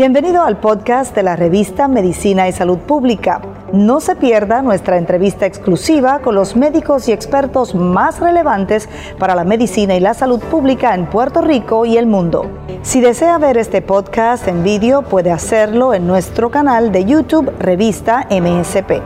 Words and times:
Bienvenido 0.00 0.44
al 0.44 0.56
podcast 0.56 1.14
de 1.14 1.22
la 1.22 1.36
revista 1.36 1.86
Medicina 1.86 2.48
y 2.48 2.52
Salud 2.52 2.78
Pública. 2.78 3.42
No 3.74 4.00
se 4.00 4.16
pierda 4.16 4.62
nuestra 4.62 4.96
entrevista 4.96 5.44
exclusiva 5.44 6.20
con 6.20 6.34
los 6.34 6.56
médicos 6.56 7.06
y 7.06 7.12
expertos 7.12 7.74
más 7.74 8.18
relevantes 8.18 8.88
para 9.18 9.34
la 9.34 9.44
medicina 9.44 9.94
y 9.94 10.00
la 10.00 10.14
salud 10.14 10.40
pública 10.40 10.94
en 10.94 11.04
Puerto 11.04 11.42
Rico 11.42 11.84
y 11.84 11.98
el 11.98 12.06
mundo. 12.06 12.50
Si 12.80 13.02
desea 13.02 13.36
ver 13.36 13.58
este 13.58 13.82
podcast 13.82 14.48
en 14.48 14.64
vídeo, 14.64 15.02
puede 15.02 15.32
hacerlo 15.32 15.92
en 15.92 16.06
nuestro 16.06 16.50
canal 16.50 16.92
de 16.92 17.04
YouTube 17.04 17.52
Revista 17.58 18.26
MSP. 18.30 19.02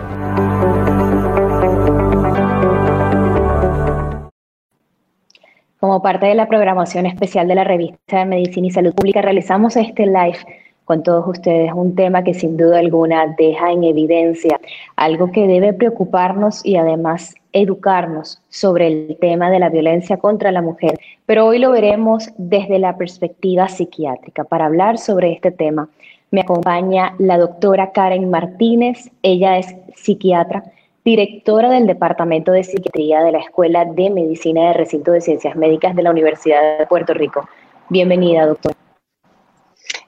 Como 5.81 6.01
parte 6.03 6.27
de 6.27 6.37
la 6.37 6.47
programación 6.47 7.07
especial 7.07 7.49
de 7.49 7.57
la 7.57 7.65
revista 7.65 8.21
de 8.21 8.27
Medicina 8.27 8.69
y 8.69 8.71
Salud 8.71 8.95
Pública, 8.95 9.23
realizamos 9.23 9.77
este 9.77 10.07
live 10.07 10.39
con 10.85 11.03
todos 11.03 11.27
ustedes 11.27 11.73
un 11.75 11.95
tema 11.95 12.23
que 12.23 12.35
sin 12.35 12.57
duda 12.57 12.79
alguna 12.79 13.35
deja 13.39 13.73
en 13.73 13.85
evidencia 13.85 14.61
algo 14.97 15.33
que 15.33 15.47
debe 15.47 15.73
preocuparnos 15.73 16.65
y 16.65 16.77
además 16.77 17.35
educarnos 17.53 18.43
sobre 18.49 18.89
el 18.89 19.17
tema 19.21 19.51
de 19.51 19.61
la 19.61 19.71
violencia 19.71 20.17
contra 20.17 20.53
la 20.53 20.61
mujer. 20.61 20.99
Pero 21.27 21.47
hoy 21.47 21.59
lo 21.59 21.71
veremos 21.71 22.29
desde 22.37 22.79
la 22.79 22.97
perspectiva 22.97 23.69
psiquiátrica. 23.69 24.45
Para 24.45 24.67
hablar 24.67 24.99
sobre 24.99 25.33
este 25.33 25.51
tema 25.51 25.89
me 26.31 26.41
acompaña 26.41 27.15
la 27.19 27.39
doctora 27.39 27.93
Karen 27.93 28.29
Martínez. 28.29 29.11
Ella 29.23 29.57
es 29.59 29.75
psiquiatra, 29.95 30.65
directora 31.05 31.71
del 31.71 31.87
Departamento 31.87 32.51
de 32.51 32.65
Psiquiatría 32.65 33.23
de 33.23 33.33
la 33.33 33.39
Escuela 33.39 33.85
de 33.85 34.11
Medicina 34.11 34.69
de 34.69 34.73
Recinto 34.73 35.13
de 35.13 35.21
Ciencias 35.21 35.55
Médicas 35.55 35.95
de 35.95 36.03
la 36.03 36.11
Universidad 36.11 36.79
de 36.79 36.87
Puerto 36.87 37.15
Rico. 37.15 37.49
Bienvenida, 37.89 38.47
doctora. 38.47 38.84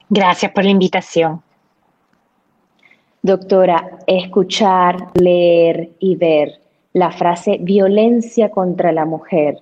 Gracias 0.09 0.51
por 0.53 0.63
la 0.63 0.69
invitación. 0.69 1.41
Doctora, 3.21 3.99
escuchar, 4.07 5.09
leer 5.15 5.89
y 5.99 6.15
ver 6.15 6.61
la 6.93 7.11
frase 7.11 7.57
violencia 7.59 8.49
contra 8.49 8.93
la 8.93 9.05
mujer 9.05 9.59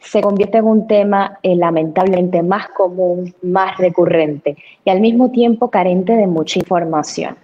se 0.00 0.22
convierte 0.22 0.58
en 0.58 0.64
un 0.64 0.86
tema 0.86 1.38
eh, 1.42 1.54
lamentablemente 1.54 2.42
más 2.42 2.68
común, 2.68 3.34
más 3.42 3.76
recurrente 3.76 4.56
y 4.84 4.90
al 4.90 5.00
mismo 5.00 5.30
tiempo 5.30 5.70
carente 5.70 6.16
de 6.16 6.26
mucha 6.26 6.58
información. 6.58 7.36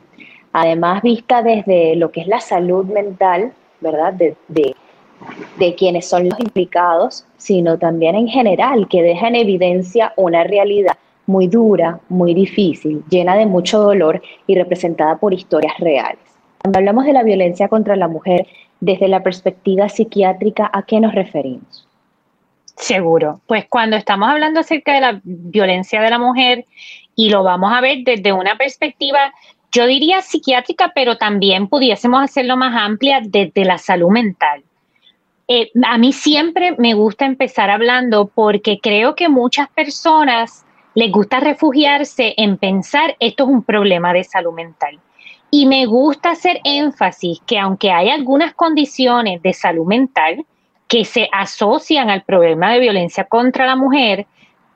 Además, 0.52 1.02
vista 1.02 1.42
desde 1.42 1.97
lo 1.97 2.10
que 2.10 2.22
es 2.22 2.27
la 2.27 2.41
salud 2.41 2.86
mental, 2.86 3.52
¿verdad? 3.80 4.14
De, 4.14 4.36
de 4.48 5.74
quienes 5.74 6.08
son 6.08 6.30
los 6.30 6.41
implicados, 6.41 7.27
sino 7.36 7.78
también 7.78 8.16
en 8.16 8.27
general, 8.27 8.88
que 8.88 9.02
deja 9.02 9.28
en 9.28 9.36
evidencia 9.36 10.14
una 10.16 10.42
realidad 10.44 10.97
muy 11.27 11.48
dura, 11.48 12.00
muy 12.08 12.34
difícil, 12.34 13.02
llena 13.10 13.36
de 13.36 13.46
mucho 13.46 13.80
dolor 13.80 14.22
y 14.46 14.55
representada 14.55 15.19
por 15.19 15.34
historias 15.34 15.74
reales. 15.78 16.20
Cuando 16.62 16.78
hablamos 16.78 17.05
de 17.05 17.12
la 17.12 17.22
violencia 17.22 17.69
contra 17.69 17.96
la 17.96 18.08
mujer 18.08 18.46
desde 18.80 19.08
la 19.08 19.22
perspectiva 19.22 19.88
psiquiátrica, 19.88 20.70
¿a 20.72 20.82
qué 20.82 21.00
nos 21.00 21.14
referimos? 21.14 21.86
Seguro. 22.77 23.41
Pues 23.47 23.64
cuando 23.69 23.97
estamos 23.97 24.28
hablando 24.28 24.60
acerca 24.60 24.92
de 24.92 25.00
la 25.00 25.20
violencia 25.24 26.00
de 26.00 26.10
la 26.10 26.19
mujer 26.19 26.66
y 27.14 27.30
lo 27.30 27.42
vamos 27.42 27.72
a 27.72 27.80
ver 27.80 27.98
desde 28.04 28.32
una 28.32 28.56
perspectiva, 28.56 29.32
yo 29.72 29.86
diría 29.86 30.20
psiquiátrica, 30.20 30.92
pero 30.94 31.16
también 31.16 31.69
pudiésemos 31.69 32.22
hacerlo 32.22 32.56
más 32.56 32.74
amplia 32.77 33.20
desde 33.22 33.64
la 33.64 33.78
salud 33.78 34.10
mental. 34.10 34.62
Eh, 35.48 35.70
a 35.84 35.97
mí 35.97 36.12
siempre 36.12 36.74
me 36.77 36.94
gusta 36.94 37.24
empezar 37.24 37.70
hablando 37.70 38.27
porque 38.27 38.78
creo 38.82 39.14
que 39.14 39.28
muchas 39.28 39.69
personas 39.69 40.66
les 40.97 41.12
gusta 41.12 41.41
refugiarse 41.41 42.33
en 42.39 42.56
pensar 42.56 43.16
esto 43.20 43.44
es 43.44 43.50
un 43.50 43.62
problema 43.62 44.14
de 44.14 44.25
salud 44.25 44.55
mental. 44.55 44.98
Y 45.50 45.66
me 45.66 45.84
gusta 45.84 46.31
hacer 46.31 46.59
énfasis 46.65 47.38
que 47.47 47.59
aunque 47.59 47.93
hay 47.93 48.09
algunas 48.09 48.54
condiciones 48.54 49.43
de 49.43 49.53
salud 49.53 49.87
mental 49.87 50.47
que 50.88 51.04
se 51.04 51.28
asocian 51.32 52.09
al 52.09 52.22
problema 52.22 52.72
de 52.72 52.81
violencia 52.81 53.25
contra 53.25 53.66
la 53.66 53.76
mujer, 53.76 54.26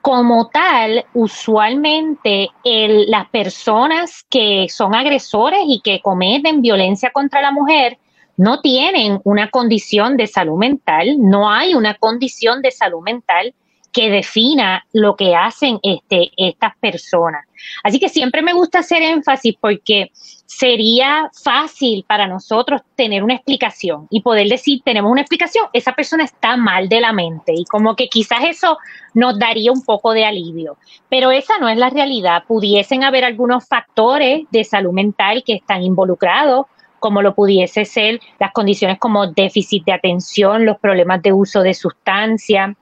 como 0.02 0.48
tal, 0.48 1.06
usualmente 1.14 2.50
las 2.64 3.28
personas 3.30 4.22
que 4.28 4.66
son 4.68 4.94
agresores 4.94 5.60
y 5.66 5.80
que 5.80 6.02
cometen 6.02 6.60
violencia 6.60 7.10
contra 7.12 7.40
la 7.40 7.50
mujer 7.50 7.96
no 8.36 8.60
tienen 8.60 9.20
una 9.24 9.48
condición 9.48 10.18
de 10.18 10.26
salud 10.26 10.58
mental, 10.58 11.16
no 11.18 11.50
hay 11.50 11.74
una 11.74 11.94
condición 11.94 12.60
de 12.60 12.72
salud 12.72 13.00
mental 13.00 13.54
que 13.92 14.10
defina 14.10 14.84
lo 14.92 15.16
que 15.16 15.34
hacen 15.34 15.78
este, 15.82 16.30
estas 16.36 16.76
personas. 16.78 17.46
Así 17.82 17.98
que 17.98 18.08
siempre 18.08 18.42
me 18.42 18.52
gusta 18.52 18.80
hacer 18.80 19.02
énfasis 19.02 19.54
porque 19.60 20.10
sería 20.14 21.30
fácil 21.44 22.04
para 22.06 22.26
nosotros 22.26 22.82
tener 22.96 23.22
una 23.22 23.34
explicación 23.34 24.06
y 24.10 24.22
poder 24.22 24.48
decir, 24.48 24.80
tenemos 24.84 25.10
una 25.10 25.20
explicación, 25.20 25.66
esa 25.72 25.92
persona 25.92 26.24
está 26.24 26.56
mal 26.56 26.88
de 26.88 27.00
la 27.00 27.12
mente 27.12 27.52
y 27.54 27.64
como 27.64 27.96
que 27.96 28.08
quizás 28.08 28.40
eso 28.44 28.78
nos 29.14 29.38
daría 29.38 29.72
un 29.72 29.84
poco 29.84 30.12
de 30.12 30.24
alivio. 30.24 30.76
Pero 31.08 31.30
esa 31.30 31.58
no 31.58 31.68
es 31.68 31.76
la 31.76 31.90
realidad. 31.90 32.44
Pudiesen 32.46 33.04
haber 33.04 33.24
algunos 33.24 33.66
factores 33.66 34.46
de 34.50 34.64
salud 34.64 34.92
mental 34.92 35.42
que 35.44 35.54
están 35.54 35.82
involucrados 35.82 36.66
como 37.00 37.22
lo 37.22 37.34
pudiese 37.34 37.86
ser 37.86 38.20
las 38.38 38.52
condiciones 38.52 38.98
como 38.98 39.26
déficit 39.26 39.84
de 39.84 39.92
atención, 39.92 40.66
los 40.66 40.78
problemas 40.78 41.22
de 41.22 41.32
uso 41.32 41.62
de 41.62 41.74
sustancias, 41.74 42.76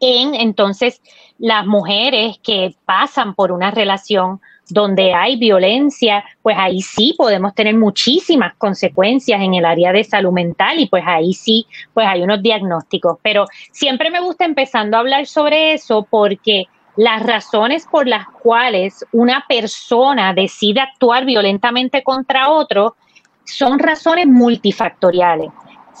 en 0.00 0.34
entonces 0.34 1.00
las 1.38 1.66
mujeres 1.66 2.38
que 2.42 2.74
pasan 2.84 3.34
por 3.34 3.52
una 3.52 3.70
relación 3.70 4.40
donde 4.70 5.14
hay 5.14 5.36
violencia, 5.36 6.24
pues 6.42 6.56
ahí 6.58 6.82
sí 6.82 7.14
podemos 7.16 7.54
tener 7.54 7.74
muchísimas 7.74 8.54
consecuencias 8.56 9.40
en 9.40 9.54
el 9.54 9.64
área 9.64 9.92
de 9.92 10.04
salud 10.04 10.32
mental 10.32 10.78
y 10.78 10.86
pues 10.86 11.04
ahí 11.06 11.32
sí, 11.32 11.66
pues 11.94 12.06
hay 12.06 12.22
unos 12.22 12.42
diagnósticos. 12.42 13.18
Pero 13.22 13.46
siempre 13.72 14.10
me 14.10 14.20
gusta 14.20 14.44
empezando 14.44 14.96
a 14.96 15.00
hablar 15.00 15.26
sobre 15.26 15.72
eso 15.72 16.06
porque 16.08 16.66
las 16.96 17.22
razones 17.24 17.86
por 17.90 18.06
las 18.06 18.26
cuales 18.42 19.04
una 19.12 19.44
persona 19.48 20.34
decide 20.34 20.80
actuar 20.80 21.24
violentamente 21.24 22.02
contra 22.02 22.50
otro 22.50 22.96
son 23.44 23.78
razones 23.78 24.26
multifactoriales. 24.26 25.50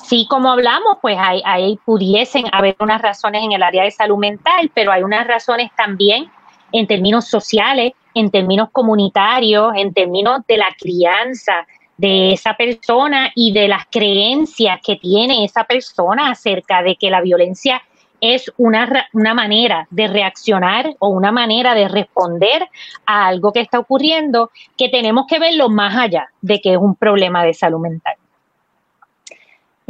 Sí, 0.04 0.26
como 0.28 0.50
hablamos, 0.50 0.98
pues 1.02 1.18
ahí, 1.18 1.78
pudiesen 1.84 2.46
haber 2.52 2.76
unas 2.80 3.02
razones 3.02 3.44
en 3.44 3.52
el 3.52 3.62
área 3.62 3.84
de 3.84 3.90
salud 3.90 4.16
mental, 4.16 4.70
pero 4.72 4.92
hay 4.92 5.02
unas 5.02 5.26
razones 5.26 5.70
también 5.76 6.30
en 6.72 6.86
términos 6.86 7.26
sociales, 7.26 7.92
en 8.14 8.30
términos 8.30 8.70
comunitarios, 8.72 9.72
en 9.76 9.92
términos 9.92 10.40
de 10.46 10.56
la 10.56 10.68
crianza 10.78 11.66
de 11.96 12.32
esa 12.32 12.54
persona 12.54 13.30
y 13.34 13.52
de 13.52 13.68
las 13.68 13.86
creencias 13.90 14.80
que 14.82 14.96
tiene 14.96 15.44
esa 15.44 15.64
persona 15.64 16.30
acerca 16.30 16.82
de 16.82 16.96
que 16.96 17.10
la 17.10 17.20
violencia 17.20 17.82
es 18.20 18.50
una, 18.56 19.08
una 19.12 19.34
manera 19.34 19.86
de 19.90 20.08
reaccionar 20.08 20.94
o 20.98 21.08
una 21.08 21.32
manera 21.32 21.74
de 21.74 21.88
responder 21.88 22.66
a 23.06 23.26
algo 23.26 23.52
que 23.52 23.60
está 23.60 23.78
ocurriendo 23.78 24.50
que 24.76 24.88
tenemos 24.88 25.26
que 25.26 25.38
verlo 25.38 25.68
más 25.68 25.96
allá 25.96 26.28
de 26.40 26.60
que 26.60 26.72
es 26.72 26.78
un 26.78 26.94
problema 26.94 27.44
de 27.44 27.54
salud 27.54 27.80
mental. 27.80 28.14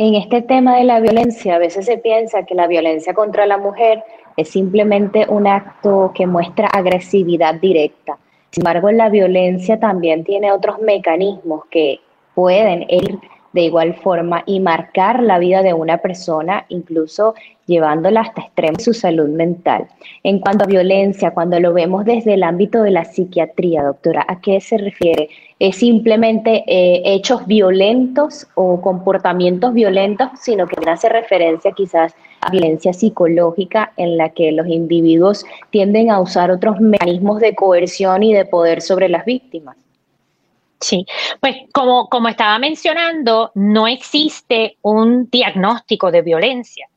En 0.00 0.14
este 0.14 0.42
tema 0.42 0.76
de 0.76 0.84
la 0.84 1.00
violencia, 1.00 1.56
a 1.56 1.58
veces 1.58 1.86
se 1.86 1.98
piensa 1.98 2.44
que 2.44 2.54
la 2.54 2.68
violencia 2.68 3.14
contra 3.14 3.46
la 3.46 3.58
mujer 3.58 4.04
es 4.36 4.48
simplemente 4.48 5.26
un 5.28 5.48
acto 5.48 6.12
que 6.14 6.24
muestra 6.24 6.68
agresividad 6.68 7.56
directa. 7.56 8.16
Sin 8.52 8.60
embargo, 8.64 8.92
la 8.92 9.08
violencia 9.08 9.80
también 9.80 10.22
tiene 10.22 10.52
otros 10.52 10.78
mecanismos 10.78 11.64
que 11.68 11.98
pueden 12.36 12.86
ir 12.88 13.18
de 13.52 13.62
igual 13.62 13.94
forma 13.94 14.42
y 14.46 14.60
marcar 14.60 15.22
la 15.22 15.38
vida 15.38 15.62
de 15.62 15.72
una 15.72 15.98
persona, 15.98 16.66
incluso 16.68 17.34
llevándola 17.66 18.22
hasta 18.22 18.42
extremos 18.42 18.82
su 18.82 18.94
salud 18.94 19.28
mental. 19.28 19.86
En 20.22 20.40
cuanto 20.40 20.64
a 20.64 20.66
violencia, 20.66 21.32
cuando 21.32 21.60
lo 21.60 21.72
vemos 21.72 22.04
desde 22.04 22.34
el 22.34 22.42
ámbito 22.42 22.82
de 22.82 22.90
la 22.90 23.04
psiquiatría, 23.04 23.82
doctora, 23.82 24.24
¿a 24.26 24.40
qué 24.40 24.60
se 24.60 24.78
refiere? 24.78 25.28
¿Es 25.58 25.76
simplemente 25.76 26.64
eh, 26.66 27.02
hechos 27.04 27.46
violentos 27.46 28.46
o 28.54 28.80
comportamientos 28.80 29.74
violentos, 29.74 30.28
sino 30.40 30.66
que 30.66 30.76
hace 30.88 31.08
referencia 31.08 31.72
quizás 31.72 32.14
a 32.40 32.50
violencia 32.50 32.92
psicológica 32.92 33.92
en 33.96 34.16
la 34.16 34.30
que 34.30 34.52
los 34.52 34.66
individuos 34.68 35.44
tienden 35.70 36.10
a 36.10 36.20
usar 36.20 36.50
otros 36.50 36.80
mecanismos 36.80 37.40
de 37.40 37.54
coerción 37.54 38.22
y 38.22 38.32
de 38.32 38.44
poder 38.44 38.80
sobre 38.80 39.08
las 39.08 39.24
víctimas? 39.24 39.76
Sí, 40.80 41.04
pues 41.40 41.56
como, 41.72 42.08
como 42.08 42.28
estaba 42.28 42.58
mencionando, 42.58 43.50
no 43.54 43.88
existe 43.88 44.76
un 44.82 45.28
diagnóstico 45.30 46.10
de 46.10 46.22
violencia. 46.22 46.88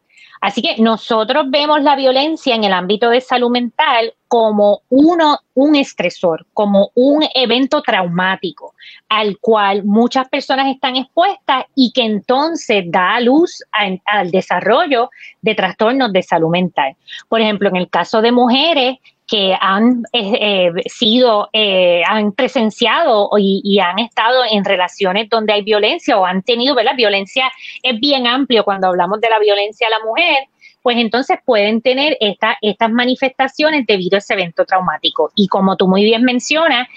Así 0.42 0.64
que 0.64 0.82
nosotros 0.82 1.46
vemos 1.50 1.84
la 1.84 1.96
violencia 1.96 2.56
en 2.56 2.64
el 2.64 2.74
ámbito 2.74 3.12
de 3.12 3.22
salud 3.22 3.52
mental 3.52 4.16
como 4.28 4.82
uno, 4.90 5.40
un 5.54 5.76
estresor, 5.76 6.48
como 6.54 6.90
un 6.96 7.24
evento 7.36 7.84
traumático 7.84 8.74
al 9.08 9.38
cual 9.38 9.84
muchas 9.84 10.28
personas 10.30 10.68
están 10.68 10.96
expuestas 10.96 11.66
y 11.76 11.92
que 11.92 12.04
entonces 12.04 12.86
da 12.88 13.20
luz 13.20 13.62
al 13.72 14.32
desarrollo 14.32 15.12
de 15.44 15.54
trastornos 15.54 16.12
de 16.12 16.24
salud 16.24 16.50
mental. 16.50 16.96
Por 17.30 17.42
ejemplo, 17.42 17.70
en 17.70 17.76
el 17.76 17.90
caso 17.90 18.22
de 18.24 18.32
mujeres 18.32 18.98
que 19.32 19.56
han 19.62 20.04
eh, 20.12 20.34
eh, 20.42 20.72
sido, 20.88 21.48
eh, 21.54 22.04
han 22.06 22.34
presenciado 22.34 23.30
y, 23.38 23.80
han 23.80 23.98
estado 24.00 24.44
en 24.52 24.66
relaciones 24.66 25.30
donde 25.30 25.54
hay 25.54 25.62
violencia 25.62 26.20
o 26.20 26.26
han 26.26 26.42
tenido, 26.42 26.76
¿verdad? 26.76 26.98
Violencia 26.98 27.50
es 27.82 27.98
bien 27.98 28.28
amplio 28.28 28.66
cuando 28.66 28.88
hablamos 28.88 29.22
de 29.22 29.30
la 29.30 29.40
violencia 29.40 29.88
a 29.88 29.90
la 29.90 30.00
mujer, 30.04 30.50
pues 30.82 30.98
entonces 30.98 31.40
pueden 31.46 31.82
tener 31.82 32.18
esta, 32.20 32.58
estas 32.60 32.92
manifestaciones 32.92 33.86
debido 33.88 34.18
a 34.18 34.20
ese 34.20 34.34
evento 34.34 34.66
traumático. 34.66 35.32
Y 35.34 35.48
como 35.48 35.78
tú 35.78 35.88
muy 35.88 36.04
bien 36.04 36.24
mencionas, 36.24 36.90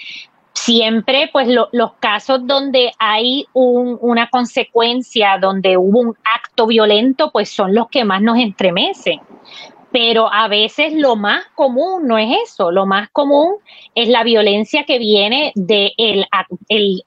siempre 0.51 1.29
pues 1.31 1.47
los 1.47 1.93
casos 2.01 2.45
donde 2.45 2.91
hay 2.99 3.45
una 3.53 4.29
consecuencia, 4.29 5.37
donde 5.39 5.77
hubo 5.77 6.01
un 6.01 6.17
acto 6.25 6.67
violento, 6.67 7.31
pues 7.31 7.49
son 7.49 7.73
los 7.73 7.87
que 7.87 8.03
más 8.03 8.21
nos 8.21 8.37
entremecen 8.39 9.21
pero 9.95 10.29
a 10.29 10.49
veces 10.49 10.91
lo 10.91 11.15
más 11.15 11.45
común 11.55 12.05
no 12.05 12.17
es 12.17 12.27
eso, 12.43 12.69
lo 12.69 12.85
más 12.85 13.09
común 13.11 13.55
es 13.95 14.09
la 14.09 14.25
violencia 14.25 14.83
que 14.83 14.99
viene 14.99 15.53
de 15.55 15.93
el, 15.95 16.27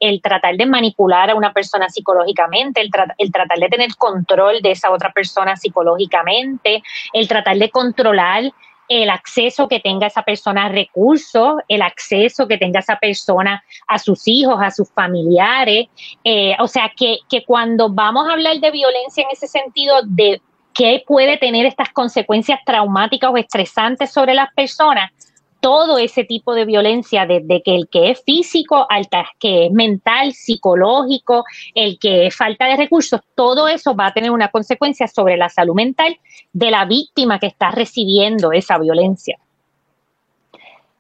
el, 0.01 0.23
tratar 0.23 0.57
de 0.57 0.65
manipular 0.65 1.29
a 1.29 1.35
una 1.35 1.53
persona 1.53 1.91
psicológicamente, 1.91 2.81
el, 2.81 2.89
el, 3.19 3.31
tratar 3.31 3.59
de 3.59 3.69
tener 3.69 3.95
control 3.99 4.63
de 4.63 4.71
esa 4.71 4.91
otra 4.91 5.13
persona 5.13 5.55
psicológicamente, 5.55 6.83
el 7.13 7.29
tratar 7.29 7.59
de 7.59 7.69
controlar 7.69 8.45
el 8.89 9.11
acceso 9.11 9.69
que 9.69 9.81
tenga 9.81 10.07
esa 10.07 10.23
persona 10.23 10.65
a 10.65 10.69
recursos, 10.71 11.57
el 11.69 11.83
acceso 11.83 12.49
que 12.49 12.57
tenga 12.57 12.81
esa 12.81 12.97
persona 12.99 13.63
a 13.87 13.99
sus 13.99 14.27
hijos, 14.27 14.57
a 14.63 14.71
sus 14.71 14.91
familiares. 14.91 15.89
Eh, 16.25 16.57
o 16.59 16.67
sea, 16.67 16.91
que, 16.97 17.19
que 17.29 17.45
cuando 17.45 17.91
vamos 17.91 18.27
a 18.27 18.33
hablar 18.33 18.59
de 18.61 18.71
violencia 18.71 19.25
en 19.25 19.29
ese 19.31 19.47
sentido 19.47 20.01
de 20.07 20.41
que 20.79 21.03
puede 21.05 21.39
tener 21.39 21.67
estas 21.67 21.89
consecuencias 21.93 22.61
traumáticas 22.65 23.33
o 23.33 23.37
estresantes 23.37 24.13
sobre 24.13 24.33
las 24.33 24.55
personas, 24.55 25.11
todo 25.59 25.99
ese 25.99 26.23
tipo 26.23 26.55
de 26.55 26.67
violencia, 26.67 27.27
desde 27.27 27.65
que 27.65 27.75
el 27.75 27.89
que 27.89 28.13
es 28.13 28.23
físico 28.23 28.87
al 28.89 29.09
que 29.41 29.67
es 29.67 29.73
mental, 29.73 30.35
psicológico, 30.35 31.45
el 31.75 31.99
que 31.99 32.29
es 32.29 32.37
falta 32.37 32.67
de 32.67 32.77
recursos, 32.77 33.21
todo 33.35 33.67
eso 33.67 33.97
va 33.97 34.07
a 34.07 34.13
tener 34.13 34.31
una 34.31 34.53
consecuencia 34.53 35.09
sobre 35.09 35.37
la 35.37 35.49
salud 35.49 35.75
mental 35.75 36.17
de 36.53 36.71
la 36.71 36.85
víctima 36.85 37.41
que 37.41 37.49
está 37.49 37.73
recibiendo 37.73 38.53
esa 38.53 38.79
violencia. 38.79 39.37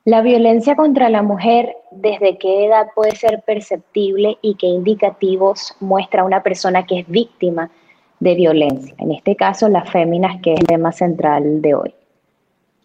La 0.04 0.22
violencia 0.22 0.74
contra 0.74 1.08
la 1.08 1.22
mujer, 1.22 1.76
¿desde 1.92 2.36
qué 2.36 2.66
edad 2.66 2.88
puede 2.96 3.14
ser 3.14 3.42
perceptible 3.46 4.38
y 4.42 4.56
qué 4.56 4.66
indicativos 4.66 5.76
muestra 5.78 6.24
una 6.24 6.42
persona 6.42 6.84
que 6.84 6.98
es 6.98 7.08
víctima 7.08 7.70
de 8.20 8.34
violencia. 8.34 8.94
En 8.98 9.12
este 9.12 9.36
caso, 9.36 9.68
las 9.68 9.90
féminas, 9.90 10.40
que 10.42 10.54
es 10.54 10.60
el 10.60 10.66
tema 10.66 10.92
central 10.92 11.62
de 11.62 11.74
hoy. 11.74 11.94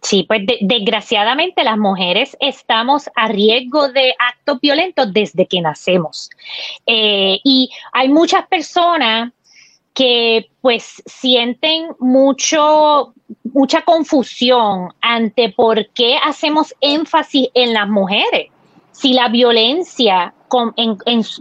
Sí, 0.03 0.25
pues 0.27 0.41
desgraciadamente 0.59 1.63
las 1.63 1.77
mujeres 1.77 2.35
estamos 2.41 3.09
a 3.15 3.29
riesgo 3.29 3.87
de 3.87 4.13
actos 4.19 4.59
violentos 4.59 5.13
desde 5.13 5.47
que 5.47 5.61
nacemos. 5.61 6.29
Eh, 6.85 7.39
y 7.43 7.71
hay 7.93 8.09
muchas 8.09 8.45
personas 8.47 9.31
que 9.93 10.49
pues 10.59 11.01
sienten 11.05 11.87
mucho, 11.99 13.13
mucha 13.45 13.83
confusión 13.83 14.89
ante 14.99 15.49
por 15.49 15.87
qué 15.91 16.17
hacemos 16.21 16.75
énfasis 16.81 17.47
en 17.53 17.73
las 17.73 17.87
mujeres. 17.87 18.47
Si 18.91 19.13
la 19.13 19.29
violencia 19.29 20.33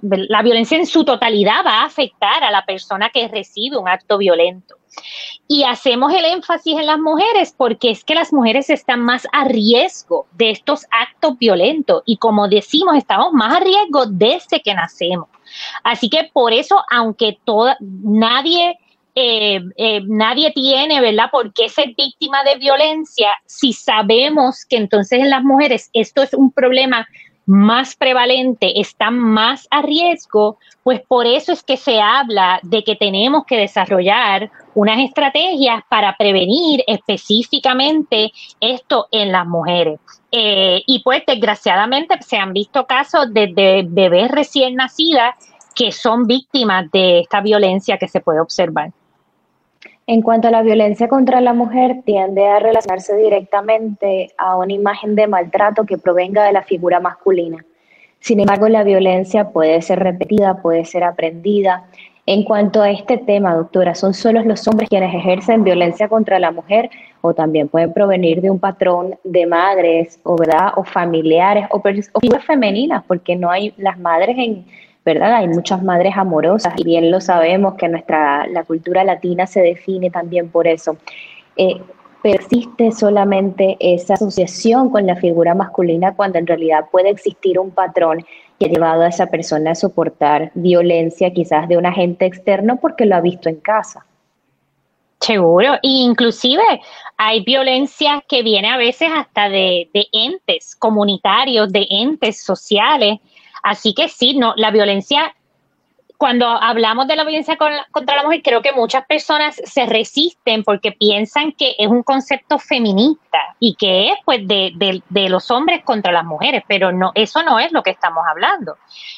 la 0.02 0.42
violencia 0.42 0.78
en 0.78 0.86
su 0.86 1.04
totalidad 1.04 1.64
va 1.64 1.82
a 1.82 1.84
afectar 1.84 2.42
a 2.44 2.50
la 2.50 2.64
persona 2.64 3.10
que 3.10 3.28
recibe 3.28 3.76
un 3.76 3.88
acto 3.88 4.18
violento. 4.18 4.76
Y 5.48 5.64
hacemos 5.64 6.12
el 6.12 6.24
énfasis 6.24 6.78
en 6.78 6.86
las 6.86 6.98
mujeres 6.98 7.54
porque 7.56 7.90
es 7.90 8.04
que 8.04 8.14
las 8.14 8.32
mujeres 8.32 8.70
están 8.70 9.00
más 9.00 9.26
a 9.32 9.44
riesgo 9.44 10.26
de 10.32 10.50
estos 10.50 10.86
actos 10.90 11.38
violentos 11.38 12.02
y 12.06 12.16
como 12.16 12.48
decimos, 12.48 12.96
estamos 12.96 13.32
más 13.32 13.56
a 13.56 13.60
riesgo 13.60 14.06
desde 14.06 14.60
que 14.60 14.74
nacemos. 14.74 15.28
Así 15.84 16.08
que 16.08 16.30
por 16.32 16.52
eso, 16.52 16.82
aunque 16.90 17.38
toda, 17.44 17.76
nadie, 17.80 18.78
eh, 19.14 19.60
eh, 19.76 20.00
nadie 20.06 20.52
tiene, 20.52 21.00
¿verdad? 21.00 21.30
¿Por 21.30 21.52
qué 21.52 21.68
ser 21.68 21.94
víctima 21.96 22.42
de 22.44 22.56
violencia 22.56 23.28
si 23.46 23.72
sabemos 23.72 24.64
que 24.64 24.76
entonces 24.76 25.20
en 25.20 25.30
las 25.30 25.42
mujeres 25.42 25.90
esto 25.92 26.22
es 26.22 26.32
un 26.32 26.50
problema 26.50 27.06
más 27.46 27.96
prevalente, 27.96 28.80
están 28.80 29.18
más 29.18 29.66
a 29.70 29.82
riesgo, 29.82 30.58
pues 30.82 31.00
por 31.06 31.26
eso 31.26 31.52
es 31.52 31.62
que 31.62 31.76
se 31.76 32.00
habla 32.00 32.60
de 32.62 32.84
que 32.84 32.96
tenemos 32.96 33.44
que 33.46 33.56
desarrollar 33.56 34.50
unas 34.74 34.98
estrategias 35.00 35.82
para 35.88 36.16
prevenir 36.16 36.82
específicamente 36.86 38.32
esto 38.60 39.08
en 39.10 39.32
las 39.32 39.46
mujeres. 39.46 40.00
Eh, 40.30 40.82
y 40.86 41.02
pues 41.02 41.22
desgraciadamente 41.26 42.16
se 42.22 42.36
han 42.36 42.52
visto 42.52 42.86
casos 42.86 43.32
de 43.34 43.84
bebés 43.88 44.30
recién 44.30 44.76
nacidas 44.76 45.34
que 45.74 45.92
son 45.92 46.26
víctimas 46.26 46.90
de 46.90 47.20
esta 47.20 47.40
violencia 47.40 47.98
que 47.98 48.08
se 48.08 48.20
puede 48.20 48.40
observar. 48.40 48.92
En 50.06 50.20
cuanto 50.20 50.48
a 50.48 50.50
la 50.50 50.62
violencia 50.62 51.08
contra 51.08 51.40
la 51.40 51.52
mujer, 51.52 52.02
tiende 52.04 52.46
a 52.46 52.58
relacionarse 52.58 53.16
directamente 53.16 54.30
a 54.36 54.56
una 54.56 54.72
imagen 54.72 55.14
de 55.14 55.28
maltrato 55.28 55.84
que 55.84 55.96
provenga 55.96 56.44
de 56.44 56.52
la 56.52 56.62
figura 56.62 56.98
masculina. 56.98 57.64
Sin 58.18 58.40
embargo, 58.40 58.68
la 58.68 58.82
violencia 58.82 59.50
puede 59.50 59.80
ser 59.80 60.00
repetida, 60.00 60.60
puede 60.60 60.84
ser 60.84 61.04
aprendida. 61.04 61.84
En 62.26 62.44
cuanto 62.44 62.82
a 62.82 62.90
este 62.90 63.18
tema, 63.18 63.54
doctora, 63.54 63.94
¿son 63.94 64.14
solo 64.14 64.42
los 64.42 64.66
hombres 64.68 64.88
quienes 64.88 65.14
ejercen 65.14 65.64
violencia 65.64 66.08
contra 66.08 66.38
la 66.38 66.52
mujer 66.52 66.90
o 67.20 67.34
también 67.34 67.68
pueden 67.68 67.92
provenir 67.92 68.40
de 68.40 68.50
un 68.50 68.60
patrón 68.60 69.16
de 69.24 69.46
madres 69.46 70.20
o, 70.24 70.36
¿verdad? 70.36 70.72
o 70.76 70.84
familiares 70.84 71.66
o, 71.70 71.78
o 71.78 72.20
figuras 72.20 72.44
femeninas? 72.44 73.02
Porque 73.06 73.34
no 73.34 73.50
hay 73.50 73.74
las 73.76 73.98
madres 73.98 74.36
en, 74.38 74.64
¿verdad? 75.04 75.34
Hay 75.34 75.48
muchas 75.48 75.82
madres 75.82 76.14
amorosas 76.16 76.74
y 76.76 76.84
bien 76.84 77.10
lo 77.10 77.20
sabemos 77.20 77.74
que 77.74 77.88
nuestra, 77.88 78.46
la 78.46 78.64
cultura 78.64 79.04
latina 79.04 79.46
se 79.46 79.60
define 79.60 80.10
también 80.10 80.48
por 80.48 80.66
eso. 80.66 80.96
Eh, 81.56 81.80
persiste 82.22 82.92
solamente 82.92 83.76
esa 83.80 84.14
asociación 84.14 84.90
con 84.90 85.06
la 85.06 85.16
figura 85.16 85.54
masculina 85.54 86.14
cuando 86.14 86.38
en 86.38 86.46
realidad 86.46 86.86
puede 86.90 87.10
existir 87.10 87.58
un 87.58 87.72
patrón 87.72 88.24
que 88.58 88.66
ha 88.66 88.68
llevado 88.68 89.02
a 89.02 89.08
esa 89.08 89.26
persona 89.26 89.72
a 89.72 89.74
soportar 89.74 90.52
violencia 90.54 91.32
quizás 91.32 91.68
de 91.68 91.76
un 91.76 91.84
agente 91.84 92.26
externo 92.26 92.78
porque 92.80 93.06
lo 93.06 93.16
ha 93.16 93.20
visto 93.20 93.48
en 93.48 93.56
casa. 93.56 94.06
Seguro, 95.20 95.74
e 95.74 95.88
inclusive 95.88 96.62
hay 97.16 97.44
violencia 97.44 98.24
que 98.28 98.42
viene 98.42 98.68
a 98.68 98.76
veces 98.76 99.08
hasta 99.14 99.48
de, 99.48 99.88
de 99.92 100.06
entes 100.12 100.74
comunitarios, 100.74 101.72
de 101.72 101.86
entes 101.90 102.42
sociales, 102.42 103.18
Así 103.62 103.94
que 103.94 104.08
sí, 104.08 104.36
no, 104.36 104.54
la 104.56 104.70
violencia, 104.70 105.34
cuando 106.16 106.46
hablamos 106.46 107.06
de 107.06 107.16
la 107.16 107.24
violencia 107.24 107.56
contra 107.56 108.16
la 108.16 108.24
mujer, 108.24 108.42
creo 108.42 108.62
que 108.62 108.72
muchas 108.72 109.06
personas 109.06 109.60
se 109.64 109.86
resisten 109.86 110.64
porque 110.64 110.92
piensan 110.92 111.52
que 111.52 111.74
es 111.78 111.88
un 111.88 112.02
concepto 112.02 112.58
feminista 112.58 113.38
y 113.60 113.74
que 113.74 114.10
es 114.10 114.18
pues 114.24 114.46
de, 114.46 115.02
de 115.08 115.28
los 115.28 115.50
hombres 115.50 115.84
contra 115.84 116.12
las 116.12 116.24
mujeres, 116.24 116.62
pero 116.66 116.92
no, 116.92 117.12
eso 117.14 117.42
no 117.42 117.58
es 117.58 117.72
lo 117.72 117.82
que 117.82 117.90
estamos 117.90 118.24
hablando. 118.28 118.76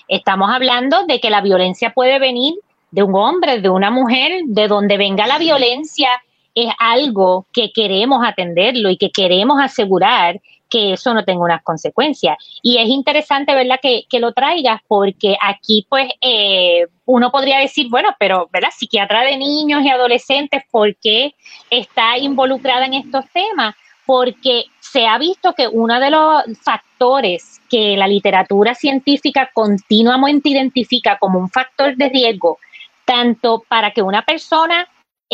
Estamos 0.08 0.50
hablando 0.50 1.04
de 1.06 1.20
que 1.20 1.30
la 1.30 1.40
violencia 1.40 1.92
puede 1.92 2.18
venir 2.18 2.54
de 2.90 3.02
un 3.02 3.16
hombre, 3.16 3.60
de 3.60 3.68
una 3.68 3.90
mujer, 3.90 4.42
de 4.44 4.68
donde 4.68 4.96
venga 4.96 5.26
la 5.26 5.38
violencia, 5.38 6.10
es 6.54 6.72
algo 6.78 7.46
que 7.52 7.72
queremos 7.72 8.24
atenderlo 8.24 8.88
y 8.88 8.96
que 8.96 9.10
queremos 9.10 9.60
asegurar 9.60 10.40
que 10.68 10.92
eso 10.94 11.14
no 11.14 11.24
tenga 11.24 11.44
unas 11.44 11.62
consecuencias. 11.62 12.36
Y 12.62 12.78
es 12.78 12.88
interesante, 12.88 13.54
¿verdad?, 13.54 13.78
que, 13.80 14.04
lo 14.18 14.32
traigas 14.32 14.80
porque 14.86 15.36
aquí, 15.40 15.86
pues, 15.88 16.08
eh, 16.20 16.86
uno 17.04 17.30
podría 17.30 17.58
decir, 17.58 17.88
bueno, 17.90 18.10
pero, 18.18 18.48
¿verdad?, 18.52 18.70
psiquiatra 18.74 19.22
de 19.22 19.36
niños 19.36 19.82
y 19.84 19.90
adolescentes, 19.90 20.62
¿por 20.70 20.94
qué 20.96 21.34
está 21.70 22.16
involucrada 22.18 22.86
en 22.86 22.94
estos 22.94 23.24
temas? 23.30 23.74
Porque 24.06 24.64
se 24.80 25.06
ha 25.06 25.18
visto 25.18 25.52
que 25.54 25.66
uno 25.66 25.98
de 25.98 26.10
los 26.10 26.42
factores 26.62 27.60
que 27.68 27.96
la 27.96 28.06
literatura 28.06 28.74
científica 28.74 29.50
continuamente 29.52 30.50
identifica 30.50 31.18
como 31.18 31.38
un 31.38 31.50
factor 31.50 31.96
de 31.96 32.08
riesgo, 32.08 32.58
tanto 33.04 33.64
para 33.68 33.90
que 33.90 34.02
una 34.02 34.22
persona 34.22 34.86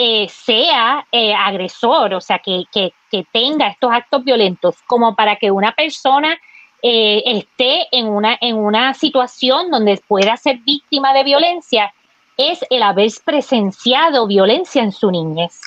eh, 0.02 0.30
sea 0.30 1.06
eh, 1.12 1.34
agresor, 1.34 2.14
o 2.14 2.22
sea, 2.22 2.38
que, 2.38 2.64
tenga 3.32 3.68
estos 3.68 3.92
actos 3.92 4.24
violentos, 4.24 4.76
como 4.86 5.14
para 5.14 5.36
que 5.36 5.50
una 5.50 5.72
persona 5.72 6.38
eh, 6.82 7.22
esté 7.26 7.86
en 7.92 8.06
una, 8.08 8.38
en 8.40 8.56
una 8.56 8.94
situación 8.94 9.70
donde 9.70 10.00
pueda 10.08 10.38
ser 10.38 10.56
víctima 10.60 11.12
de 11.12 11.24
violencia, 11.24 11.92
es 12.38 12.64
el 12.70 12.82
haber 12.82 13.10
presenciado 13.22 14.26
violencia 14.26 14.82
en 14.82 14.92
su 14.92 15.10
niñez. 15.10 15.60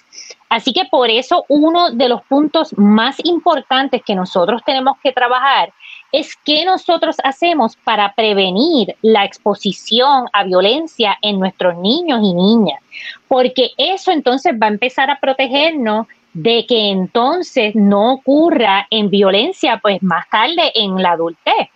Así 0.49 0.73
que 0.73 0.85
por 0.85 1.09
eso 1.09 1.45
uno 1.49 1.91
de 1.91 2.09
los 2.09 2.21
puntos 2.23 2.77
más 2.77 3.17
importantes 3.23 4.01
que 4.05 4.15
nosotros 4.15 4.61
tenemos 4.65 4.97
que 5.01 5.11
trabajar 5.11 5.73
es 6.11 6.35
qué 6.45 6.63
nosotros 6.63 7.17
hacemos 7.23 7.75
para 7.75 8.13
prevenir 8.13 8.95
la 9.01 9.25
exposición 9.25 10.25
a 10.31 10.43
violencia 10.43 11.17
en 11.21 11.39
nuestros 11.39 11.75
niños 11.77 12.19
y 12.23 12.33
niñas, 12.33 12.79
porque 13.27 13.71
eso 13.77 14.11
entonces 14.11 14.53
va 14.61 14.67
a 14.67 14.69
empezar 14.69 15.09
a 15.09 15.19
protegernos 15.19 16.05
de 16.33 16.65
que 16.67 16.89
entonces 16.89 17.75
no 17.75 18.13
ocurra 18.13 18.87
en 18.89 19.09
violencia 19.09 19.79
pues 19.81 20.01
más 20.03 20.29
tarde 20.29 20.71
en 20.75 21.01
la 21.01 21.11
adultez. 21.11 21.69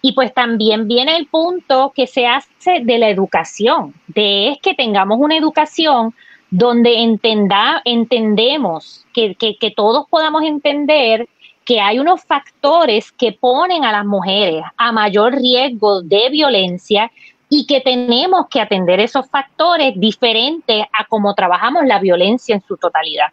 Y 0.00 0.12
pues 0.12 0.34
también 0.34 0.88
viene 0.88 1.16
el 1.16 1.26
punto 1.26 1.92
que 1.94 2.06
se 2.06 2.26
hace 2.26 2.80
de 2.82 2.98
la 2.98 3.08
educación, 3.08 3.94
de 4.08 4.50
es 4.50 4.58
que 4.60 4.74
tengamos 4.74 5.18
una 5.20 5.36
educación 5.36 6.14
donde 6.52 7.02
entenda, 7.02 7.80
entendemos, 7.86 9.06
que, 9.14 9.34
todos 9.74 10.06
podamos 10.10 10.42
entender 10.42 11.26
que 11.64 11.80
hay 11.80 11.98
unos 11.98 12.22
factores 12.24 13.10
que 13.10 13.32
ponen 13.32 13.86
a 13.86 13.92
las 13.92 14.04
mujeres 14.04 14.62
a 14.76 14.92
mayor 14.92 15.34
riesgo 15.34 16.02
de 16.02 16.28
violencia 16.28 17.10
y 17.48 17.66
que 17.66 17.80
tenemos 17.80 18.48
que 18.50 18.60
atender 18.60 19.00
esos 19.00 19.30
factores 19.30 19.94
diferentes 19.96 20.84
a 20.92 21.06
cómo 21.06 21.34
trabajamos 21.34 21.86
la 21.86 21.98
violencia 21.98 22.54
en 22.54 22.60
su 22.60 22.76
totalidad. 22.76 23.28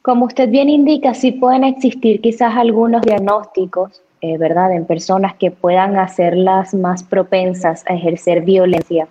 Como 0.00 0.24
usted 0.24 0.48
bien 0.48 0.70
indica, 0.70 1.12
sí 1.12 1.32
pueden 1.32 1.64
existir 1.64 2.22
quizás 2.22 2.56
algunos 2.56 3.02
diagnósticos, 3.02 4.00
eh, 4.22 4.38
¿verdad?, 4.38 4.72
en 4.72 4.86
personas 4.86 5.34
que 5.34 5.50
puedan 5.50 5.98
hacerlas 5.98 6.72
más 6.72 7.02
propensas 7.02 7.84
a 7.86 7.92
ejercer 7.92 8.40
violencia. 8.40 9.08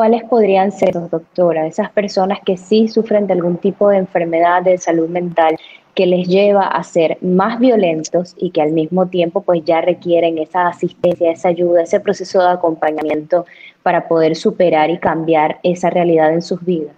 ¿Cuáles 0.00 0.24
podrían 0.24 0.72
ser, 0.72 0.94
doctora, 1.10 1.66
esas 1.66 1.90
personas 1.90 2.38
que 2.40 2.56
sí 2.56 2.88
sufren 2.88 3.26
de 3.26 3.34
algún 3.34 3.58
tipo 3.58 3.90
de 3.90 3.98
enfermedad 3.98 4.62
de 4.62 4.78
salud 4.78 5.10
mental 5.10 5.58
que 5.94 6.06
les 6.06 6.26
lleva 6.26 6.68
a 6.68 6.82
ser 6.84 7.18
más 7.20 7.58
violentos 7.58 8.34
y 8.38 8.50
que 8.50 8.62
al 8.62 8.72
mismo 8.72 9.08
tiempo 9.08 9.42
pues 9.42 9.62
ya 9.62 9.82
requieren 9.82 10.38
esa 10.38 10.68
asistencia, 10.68 11.30
esa 11.30 11.48
ayuda, 11.48 11.82
ese 11.82 12.00
proceso 12.00 12.40
de 12.42 12.48
acompañamiento 12.48 13.44
para 13.82 14.08
poder 14.08 14.36
superar 14.36 14.88
y 14.88 14.96
cambiar 14.96 15.60
esa 15.62 15.90
realidad 15.90 16.32
en 16.32 16.40
sus 16.40 16.64
vidas. 16.64 16.96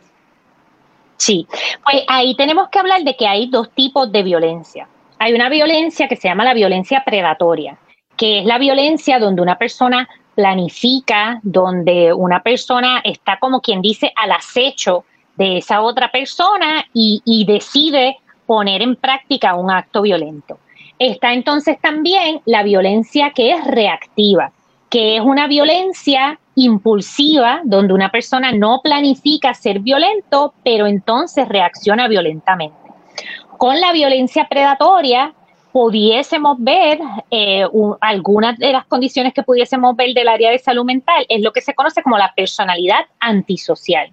Sí, 1.16 1.48
pues 1.82 2.04
ahí 2.06 2.36
tenemos 2.36 2.68
que 2.68 2.78
hablar 2.78 3.02
de 3.02 3.16
que 3.16 3.26
hay 3.26 3.50
dos 3.50 3.68
tipos 3.72 4.12
de 4.12 4.22
violencia. 4.22 4.86
Hay 5.18 5.32
una 5.32 5.48
violencia 5.48 6.06
que 6.06 6.14
se 6.14 6.28
llama 6.28 6.44
la 6.44 6.54
violencia 6.54 7.02
predatoria, 7.04 7.78
que 8.16 8.38
es 8.38 8.44
la 8.44 8.58
violencia 8.58 9.18
donde 9.18 9.42
una 9.42 9.58
persona 9.58 10.08
planifica, 10.34 11.40
donde 11.42 12.12
una 12.12 12.42
persona 12.42 13.00
está 13.04 13.38
como 13.38 13.60
quien 13.60 13.82
dice 13.82 14.12
al 14.16 14.32
acecho 14.32 15.04
de 15.36 15.58
esa 15.58 15.82
otra 15.82 16.10
persona 16.10 16.84
y, 16.92 17.44
decide 17.46 18.18
poner 18.46 18.82
en 18.82 18.96
práctica 18.96 19.54
un 19.54 19.70
acto 19.70 20.02
violento. 20.02 20.58
Está 20.98 21.32
entonces 21.32 21.80
también 21.80 22.40
la 22.44 22.62
violencia 22.62 23.30
que 23.30 23.52
es 23.52 23.64
reactiva, 23.64 24.52
que 24.90 25.16
es 25.16 25.22
una 25.22 25.46
violencia 25.46 26.38
impulsiva 26.54 27.62
donde 27.64 27.94
una 27.94 28.10
persona 28.10 28.52
no 28.52 28.80
planifica 28.82 29.54
ser 29.54 29.80
violento, 29.80 30.54
pero 30.62 30.86
entonces 30.86 31.48
reacciona 31.48 32.08
violentamente. 32.08 32.76
Con 33.56 33.80
la 33.80 33.92
violencia 33.92 34.48
predatoria 34.48 35.34
pudiésemos 35.72 36.56
ver 36.60 36.98
eh, 37.30 37.64
algunas 38.00 38.58
de 38.58 38.72
las 38.72 38.86
condiciones 38.86 39.32
que 39.32 39.42
pudiésemos 39.42 39.96
ver 39.96 40.14
del 40.14 40.28
área 40.28 40.50
de 40.50 40.58
salud 40.58 40.84
mental, 40.84 41.24
es 41.28 41.40
lo 41.40 41.52
que 41.52 41.60
se 41.60 41.74
conoce 41.74 42.02
como 42.02 42.18
la 42.18 42.32
personalidad 42.34 43.06
antisocial 43.20 44.12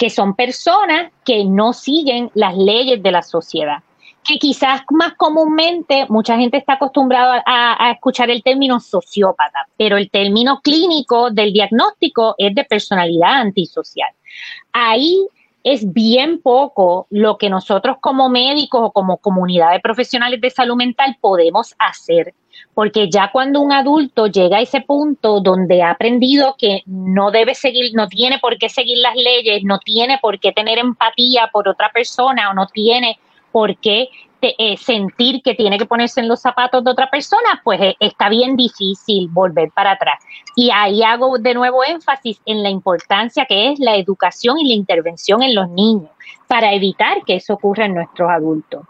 que 0.00 0.08
son 0.08 0.34
personas 0.34 1.12
que 1.26 1.44
no 1.44 1.74
siguen 1.74 2.30
las 2.32 2.56
leyes 2.56 3.02
de 3.02 3.12
la 3.12 3.20
sociedad. 3.20 3.82
Que 4.24 4.38
quizás 4.38 4.80
más 4.90 5.12
comúnmente 5.12 6.06
mucha 6.08 6.38
gente 6.38 6.56
está 6.56 6.74
acostumbrada 6.74 7.42
a, 7.46 7.90
escuchar 7.92 8.30
el 8.30 8.42
término 8.42 8.80
sociópata, 8.80 9.68
pero 9.76 9.98
el 9.98 10.10
término 10.10 10.62
clínico 10.62 11.30
del 11.30 11.52
diagnóstico 11.52 12.34
es 12.38 12.54
de 12.54 12.64
personalidad 12.64 13.42
antisocial. 13.42 14.08
Ahí 14.72 15.26
es 15.64 15.92
bien 15.92 16.40
poco 16.40 17.06
lo 17.10 17.38
que 17.38 17.50
nosotros 17.50 17.96
como 18.00 18.28
médicos 18.28 18.80
o 18.82 18.92
como 18.92 19.18
comunidad 19.18 19.72
de 19.72 19.80
profesionales 19.80 20.40
de 20.40 20.50
salud 20.50 20.76
mental 20.76 21.16
podemos 21.20 21.74
hacer 21.78 22.34
porque 22.74 23.10
ya 23.10 23.30
cuando 23.32 23.60
un 23.60 23.72
adulto 23.72 24.26
llega 24.26 24.58
a 24.58 24.60
ese 24.60 24.80
punto 24.80 25.40
donde 25.40 25.82
ha 25.82 25.90
aprendido 25.90 26.54
que 26.58 26.82
no 26.86 27.30
debe 27.30 27.54
seguir, 27.54 27.92
no 27.94 28.08
tiene 28.08 28.38
por 28.38 28.58
qué 28.58 28.68
seguir 28.68 28.98
las 28.98 29.16
leyes, 29.16 29.62
no 29.64 29.78
tiene 29.78 30.18
por 30.18 30.38
qué 30.38 30.52
tener 30.52 30.78
empatía 30.78 31.50
por 31.52 31.68
otra 31.68 31.90
persona 31.90 32.50
o 32.50 32.54
no 32.54 32.66
tiene 32.66 33.18
por 33.52 33.76
qué 33.76 34.08
eh, 34.42 34.76
sentir 34.76 35.42
que 35.42 35.54
tiene 35.54 35.78
que 35.78 35.86
ponerse 35.86 36.20
en 36.20 36.28
los 36.28 36.40
zapatos 36.40 36.82
de 36.84 36.90
otra 36.90 37.10
persona, 37.10 37.60
pues 37.62 37.80
eh, 37.80 37.96
está 38.00 38.28
bien 38.28 38.56
difícil 38.56 39.28
volver 39.28 39.70
para 39.70 39.92
atrás. 39.92 40.22
Y 40.56 40.70
ahí 40.70 41.02
hago 41.02 41.38
de 41.38 41.54
nuevo 41.54 41.84
énfasis 41.84 42.40
en 42.46 42.62
la 42.62 42.70
importancia 42.70 43.46
que 43.46 43.72
es 43.72 43.78
la 43.78 43.96
educación 43.96 44.58
y 44.58 44.68
la 44.68 44.74
intervención 44.74 45.42
en 45.42 45.54
los 45.54 45.68
niños 45.70 46.10
para 46.46 46.72
evitar 46.72 47.22
que 47.24 47.36
eso 47.36 47.54
ocurra 47.54 47.86
en 47.86 47.94
nuestros 47.94 48.30
adultos. 48.30 48.82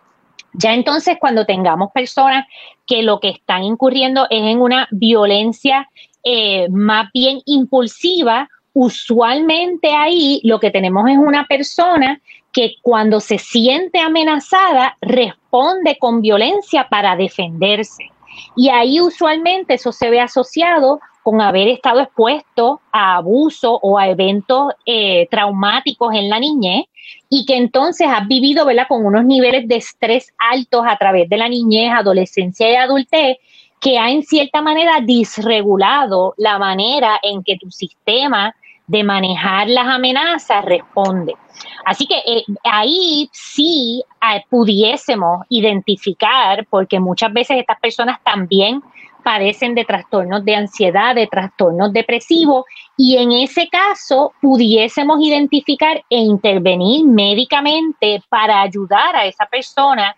Ya 0.54 0.74
entonces, 0.74 1.16
cuando 1.20 1.46
tengamos 1.46 1.92
personas 1.92 2.46
que 2.86 3.02
lo 3.02 3.20
que 3.20 3.30
están 3.30 3.62
incurriendo 3.62 4.26
es 4.30 4.42
en 4.42 4.60
una 4.60 4.88
violencia 4.90 5.88
eh, 6.24 6.68
más 6.70 7.08
bien 7.12 7.40
impulsiva, 7.46 8.48
usualmente 8.72 9.92
ahí 9.92 10.40
lo 10.44 10.60
que 10.60 10.70
tenemos 10.70 11.08
es 11.08 11.18
una 11.18 11.46
persona 11.46 12.20
que 12.52 12.74
cuando 12.82 13.20
se 13.20 13.38
siente 13.38 14.00
amenazada 14.00 14.96
responde 15.00 15.98
con 15.98 16.20
violencia 16.20 16.88
para 16.88 17.16
defenderse. 17.16 18.10
Y 18.56 18.68
ahí 18.68 19.00
usualmente 19.00 19.74
eso 19.74 19.92
se 19.92 20.10
ve 20.10 20.20
asociado 20.20 21.00
con 21.22 21.40
haber 21.40 21.68
estado 21.68 22.00
expuesto 22.00 22.80
a 22.92 23.16
abuso 23.16 23.78
o 23.82 23.98
a 23.98 24.08
eventos 24.08 24.72
eh, 24.86 25.28
traumáticos 25.30 26.14
en 26.14 26.28
la 26.28 26.40
niñez 26.40 26.86
y 27.28 27.44
que 27.44 27.56
entonces 27.56 28.08
has 28.08 28.26
vivido 28.26 28.64
¿verdad? 28.64 28.86
con 28.88 29.04
unos 29.04 29.24
niveles 29.24 29.68
de 29.68 29.76
estrés 29.76 30.32
altos 30.38 30.84
a 30.86 30.96
través 30.96 31.28
de 31.28 31.36
la 31.36 31.48
niñez, 31.48 31.92
adolescencia 31.92 32.70
y 32.70 32.76
adultez, 32.76 33.36
que 33.80 33.98
ha 33.98 34.10
en 34.10 34.22
cierta 34.22 34.60
manera 34.60 35.00
disregulado 35.00 36.34
la 36.36 36.58
manera 36.58 37.18
en 37.22 37.42
que 37.42 37.56
tu 37.56 37.70
sistema 37.70 38.54
de 38.90 39.04
manejar 39.04 39.68
las 39.68 39.86
amenazas 39.86 40.64
responde. 40.64 41.36
Así 41.84 42.06
que 42.06 42.16
eh, 42.26 42.44
ahí 42.64 43.28
sí 43.32 44.02
eh, 44.20 44.44
pudiésemos 44.50 45.46
identificar, 45.48 46.66
porque 46.68 46.98
muchas 46.98 47.32
veces 47.32 47.58
estas 47.58 47.78
personas 47.78 48.18
también 48.24 48.82
padecen 49.22 49.76
de 49.76 49.84
trastornos 49.84 50.44
de 50.44 50.56
ansiedad, 50.56 51.14
de 51.14 51.28
trastornos 51.28 51.92
depresivos, 51.92 52.64
y 52.96 53.16
en 53.16 53.30
ese 53.30 53.68
caso 53.68 54.32
pudiésemos 54.40 55.20
identificar 55.20 56.02
e 56.10 56.18
intervenir 56.18 57.06
médicamente 57.06 58.20
para 58.28 58.60
ayudar 58.60 59.14
a 59.14 59.26
esa 59.26 59.46
persona 59.46 60.16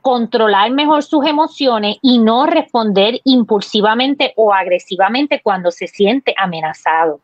controlar 0.00 0.70
mejor 0.70 1.02
sus 1.02 1.24
emociones 1.26 1.98
y 2.02 2.18
no 2.18 2.46
responder 2.46 3.20
impulsivamente 3.24 4.32
o 4.36 4.52
agresivamente 4.52 5.40
cuando 5.42 5.70
se 5.70 5.86
siente 5.86 6.34
amenazado. 6.36 7.20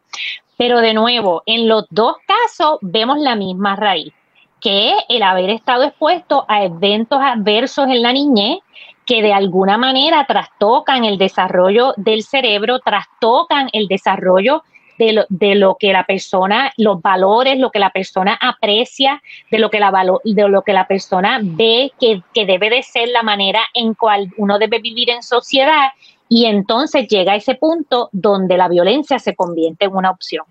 Pero 0.56 0.80
de 0.80 0.94
nuevo, 0.94 1.42
en 1.46 1.68
los 1.68 1.86
dos 1.90 2.16
casos 2.26 2.78
vemos 2.80 3.18
la 3.18 3.34
misma 3.34 3.76
raíz, 3.76 4.12
que 4.60 4.90
es 4.90 5.04
el 5.08 5.22
haber 5.22 5.50
estado 5.50 5.82
expuesto 5.82 6.44
a 6.48 6.64
eventos 6.64 7.18
adversos 7.20 7.86
en 7.88 8.02
la 8.02 8.12
niñez 8.12 8.58
que 9.06 9.22
de 9.22 9.32
alguna 9.32 9.76
manera 9.76 10.24
trastocan 10.26 11.04
el 11.04 11.18
desarrollo 11.18 11.92
del 11.96 12.22
cerebro, 12.22 12.78
trastocan 12.78 13.68
el 13.72 13.86
desarrollo 13.86 14.62
de 14.98 15.12
lo, 15.12 15.26
de 15.28 15.54
lo, 15.56 15.76
que 15.78 15.92
la 15.92 16.04
persona, 16.04 16.72
los 16.76 17.02
valores, 17.02 17.58
lo 17.58 17.70
que 17.70 17.78
la 17.78 17.90
persona 17.90 18.38
aprecia, 18.40 19.22
de 19.50 19.58
lo 19.58 19.70
que 19.70 19.80
la, 19.80 19.90
de 20.24 20.48
lo 20.48 20.62
que 20.62 20.72
la 20.72 20.86
persona 20.86 21.40
ve 21.42 21.92
que, 21.98 22.22
que 22.32 22.46
debe 22.46 22.70
de 22.70 22.82
ser 22.82 23.08
la 23.08 23.22
manera 23.22 23.60
en 23.74 23.94
cual 23.94 24.32
uno 24.38 24.58
debe 24.58 24.78
vivir 24.78 25.10
en 25.10 25.22
sociedad 25.22 25.88
y 26.34 26.46
entonces 26.46 27.06
llega 27.06 27.36
ese 27.36 27.54
punto 27.54 28.08
donde 28.10 28.56
la 28.56 28.66
violencia 28.66 29.20
se 29.20 29.36
convierte 29.36 29.84
en 29.84 29.94
una 29.94 30.10
opción. 30.10 30.44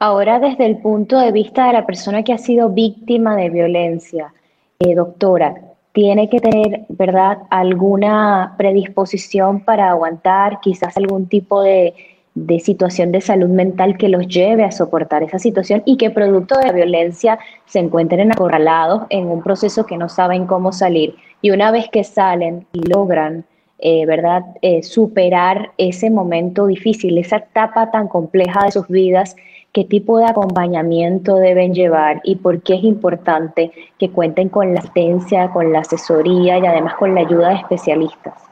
Ahora 0.00 0.40
desde 0.40 0.66
el 0.66 0.78
punto 0.78 1.20
de 1.20 1.30
vista 1.30 1.68
de 1.68 1.74
la 1.74 1.86
persona 1.86 2.24
que 2.24 2.32
ha 2.32 2.38
sido 2.38 2.68
víctima 2.68 3.36
de 3.36 3.48
violencia, 3.48 4.34
eh, 4.80 4.96
doctora, 4.96 5.54
tiene 5.92 6.28
que 6.28 6.40
tener, 6.40 6.80
¿verdad?, 6.88 7.38
alguna 7.48 8.56
predisposición 8.58 9.60
para 9.60 9.88
aguantar 9.88 10.58
quizás 10.58 10.96
algún 10.96 11.28
tipo 11.28 11.62
de, 11.62 11.94
de, 12.34 12.58
situación 12.58 13.12
de 13.12 13.20
salud 13.20 13.50
mental 13.50 13.96
que 13.96 14.08
los 14.08 14.26
lleve 14.26 14.64
a 14.64 14.72
soportar 14.72 15.22
esa 15.22 15.38
situación 15.38 15.84
y 15.86 15.96
que 15.96 16.10
producto 16.10 16.58
de 16.58 16.66
la 16.66 16.72
violencia 16.72 17.38
se 17.66 17.78
encuentren 17.78 18.32
acorralados 18.32 19.02
en 19.10 19.28
un 19.28 19.44
proceso 19.44 19.86
que 19.86 19.96
no 19.96 20.08
saben 20.08 20.48
cómo 20.48 20.72
salir. 20.72 21.14
Y 21.40 21.52
una 21.52 21.70
vez 21.70 21.88
que 21.88 22.02
salen 22.02 22.66
y 22.72 22.80
logran, 22.80 23.44
eh, 23.78 24.06
¿verdad?, 24.06 24.42
eh, 24.62 24.82
superar 24.82 25.72
ese 25.78 26.10
momento 26.10 26.66
difícil, 26.66 27.18
esa 27.18 27.36
etapa 27.36 27.90
tan 27.90 28.08
compleja 28.08 28.64
de 28.64 28.72
sus 28.72 28.88
vidas, 28.88 29.36
qué 29.72 29.84
tipo 29.84 30.18
de 30.18 30.26
acompañamiento 30.26 31.36
deben 31.36 31.74
llevar 31.74 32.20
y 32.24 32.36
por 32.36 32.62
qué 32.62 32.74
es 32.74 32.84
importante 32.84 33.70
que 33.98 34.10
cuenten 34.10 34.48
con 34.48 34.74
la 34.74 34.80
asistencia, 34.80 35.50
con 35.50 35.72
la 35.72 35.80
asesoría 35.80 36.58
y 36.58 36.66
además 36.66 36.94
con 36.94 37.14
la 37.14 37.20
ayuda 37.20 37.50
de 37.50 37.56
especialistas. 37.56 38.47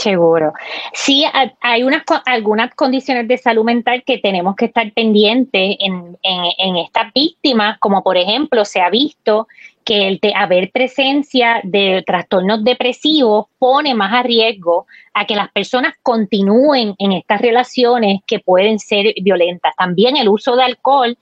Seguro. 0.00 0.54
Sí, 0.94 1.26
hay 1.60 1.82
unas, 1.82 2.04
algunas 2.24 2.74
condiciones 2.74 3.28
de 3.28 3.36
salud 3.36 3.64
mental 3.64 4.02
que 4.06 4.16
tenemos 4.16 4.56
que 4.56 4.64
estar 4.64 4.90
pendientes 4.94 5.76
en, 5.78 6.16
en, 6.22 6.76
estas 6.76 7.12
víctimas, 7.12 7.78
como 7.80 8.02
por 8.02 8.16
ejemplo 8.16 8.64
se 8.64 8.80
ha 8.80 8.88
visto 8.88 9.46
que 9.84 10.08
el 10.08 10.20
haber 10.34 10.70
presencia 10.70 11.60
de 11.64 12.02
trastornos 12.06 12.64
depresivos 12.64 13.46
pone 13.58 13.94
más 13.94 14.14
a 14.14 14.22
riesgo 14.22 14.86
a 15.12 15.26
que 15.26 15.36
las 15.36 15.50
personas 15.52 15.92
continúen 16.02 16.94
en 16.98 17.12
estas 17.12 17.42
relaciones 17.42 18.20
que 18.26 18.38
pueden 18.38 18.78
ser 18.78 19.12
violentas. 19.22 19.76
También 19.76 20.16
el 20.16 20.30
uso 20.30 20.56
de 20.56 20.62
alcohol 20.62 21.18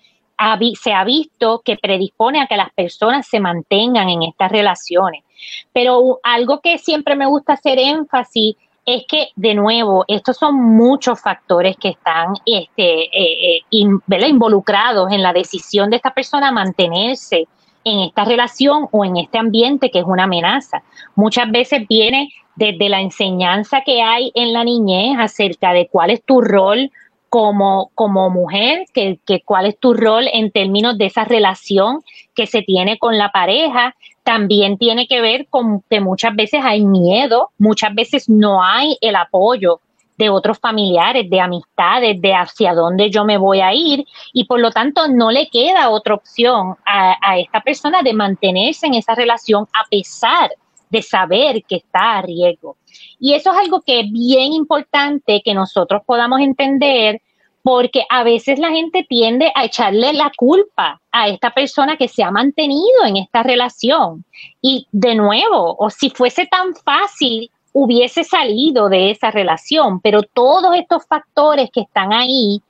se 0.81 0.93
ha 0.93 1.05
visto 1.05 1.63
que 1.65 1.77
predispone 1.77 2.41
a 2.41 2.47
que 2.47 2.57
las 2.57 2.73
personas 2.73 3.27
se 3.27 3.41
mantengan 3.41 4.09
en 4.09 4.23
estas 4.23 4.53
relaciones. 4.53 5.25
Pero 5.73 6.21
algo 6.23 6.61
que 6.61 6.79
siempre 6.79 7.17
me 7.17 7.27
gusta 7.27 7.55
hacer 7.55 7.79
énfasis 7.79 8.55
es 8.89 9.05
que, 9.07 9.29
de 9.37 9.55
nuevo, 9.55 10.07
estos 10.09 10.39
son 10.39 10.55
muchos 10.55 11.21
factores 11.21 11.77
que 11.77 11.91
están 11.91 12.33
este, 12.47 13.03
eh, 13.05 13.57
eh, 13.57 13.61
involucrados 13.71 15.13
en 15.13 15.23
la 15.23 15.35
decisión 15.35 15.91
de 15.91 15.97
esta 15.97 16.15
persona 16.15 16.51
mantenerse 16.51 17.47
en 17.85 17.99
esta 18.01 18.25
relación 18.25 18.89
o 18.91 19.05
en 19.05 19.19
este 19.19 19.37
ambiente 19.37 19.91
que 19.91 19.99
es 19.99 20.07
una 20.07 20.25
amenaza. 20.25 20.83
Muchas 21.17 21.51
veces 21.51 21.87
viene 21.87 22.33
desde 22.57 22.89
la 22.89 23.03
enseñanza 23.03 23.83
que 23.85 24.01
hay 24.01 24.33
en 24.35 24.55
la 24.55 24.65
niñez 24.65 25.19
acerca 25.19 25.75
de 25.75 25.87
cuál 25.89 26.09
es 26.09 26.25
tu 26.25 26.41
rol 26.41 26.91
como, 27.29 27.91
como 27.95 28.31
mujer, 28.31 28.87
que, 28.95 29.19
que, 29.27 29.43
cuál 29.43 29.67
es 29.67 29.79
tu 29.79 29.93
rol 29.93 30.29
en 30.33 30.51
términos 30.51 30.97
de 30.97 31.05
esa 31.05 31.25
relación 31.25 32.01
que 32.35 32.47
se 32.47 32.63
tiene 32.63 32.99
con 32.99 33.19
la 33.19 33.33
pareja, 33.33 33.95
también 34.29 34.77
tiene 34.77 35.07
que 35.07 35.23
ver 35.23 35.47
con 35.49 35.83
que 35.89 36.03
muchas 36.03 36.37
veces 36.37 36.61
hay 36.63 36.85
miedo, 36.85 37.49
muchas 37.57 37.95
veces 37.95 38.29
no 38.29 38.63
hay 38.63 38.99
el 39.01 39.17
apoyo 39.17 39.81
de 40.19 40.29
otros 40.29 40.59
familiares, 40.59 41.31
de 41.31 41.41
amistades, 41.41 42.21
de 42.21 42.35
hacia 42.35 42.75
dónde 42.75 43.09
yo 43.09 43.25
me 43.25 43.39
voy 43.39 43.63
a 43.63 43.73
ir 43.73 44.05
y 44.35 44.45
por 44.45 44.61
lo 44.61 44.71
tanto 44.71 45.09
no 45.09 45.31
le 45.31 45.49
queda 45.49 45.89
otra 45.89 46.13
opción 46.13 46.77
a, 46.85 47.39
esta 47.39 47.63
persona 47.63 48.03
de 48.03 48.13
mantenerse 48.13 48.87
en 48.87 48.95
esa 48.95 49.15
relación 49.15 49.67
a 49.73 49.89
pesar 49.89 50.51
de 50.91 51.01
saber 51.01 51.65
que 51.65 51.77
está 51.77 52.19
a 52.19 52.23
riesgo. 52.23 52.77
Y 53.19 53.33
eso 53.33 53.51
es 53.53 53.57
algo 53.57 53.81
que 53.81 54.01
es 54.01 54.13
bien 54.13 54.53
importante 54.53 55.41
que 55.43 55.55
nosotros 55.55 56.03
podamos 56.05 56.41
entender 56.41 57.23
porque 57.63 58.05
a 58.09 58.23
veces 58.23 58.59
la 58.59 58.71
gente 58.71 59.05
tiende 59.09 59.53
a 59.55 59.65
echarle 59.65 60.13
la 60.13 60.33
culpa 60.37 61.01
a 61.13 61.29
esta 61.29 61.51
persona 61.51 61.97
que 61.97 62.09
se 62.09 62.23
ha 62.23 62.31
mantenido 62.31 63.05
en 63.05 63.17
esta 63.17 63.43
relación. 63.43 64.25
Y 64.63 64.87
de 64.93 65.15
nuevo, 65.15 65.77
o 65.79 65.91
si 65.91 66.11
fuese 66.11 66.47
tan 66.47 66.75
fácil, 66.75 67.51
hubiese 67.73 68.25
salido 68.25 68.89
de 68.89 69.11
esa 69.11 69.31
relación, 69.31 70.01
pero 70.01 70.23
todos 70.23 70.75
estos 70.77 71.07
factores 71.07 71.71
que 71.71 71.83
están 71.83 72.13
ahí 72.13 72.61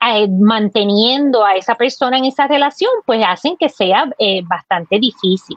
eh, 0.00 0.28
manteniendo 0.28 1.44
a 1.44 1.54
esa 1.54 1.74
persona 1.74 2.18
en 2.18 2.26
esa 2.26 2.46
relación, 2.46 2.90
pues 3.06 3.24
hacen 3.26 3.56
que 3.56 3.68
sea 3.68 4.10
eh, 4.18 4.42
bastante 4.44 4.98
difícil 4.98 5.56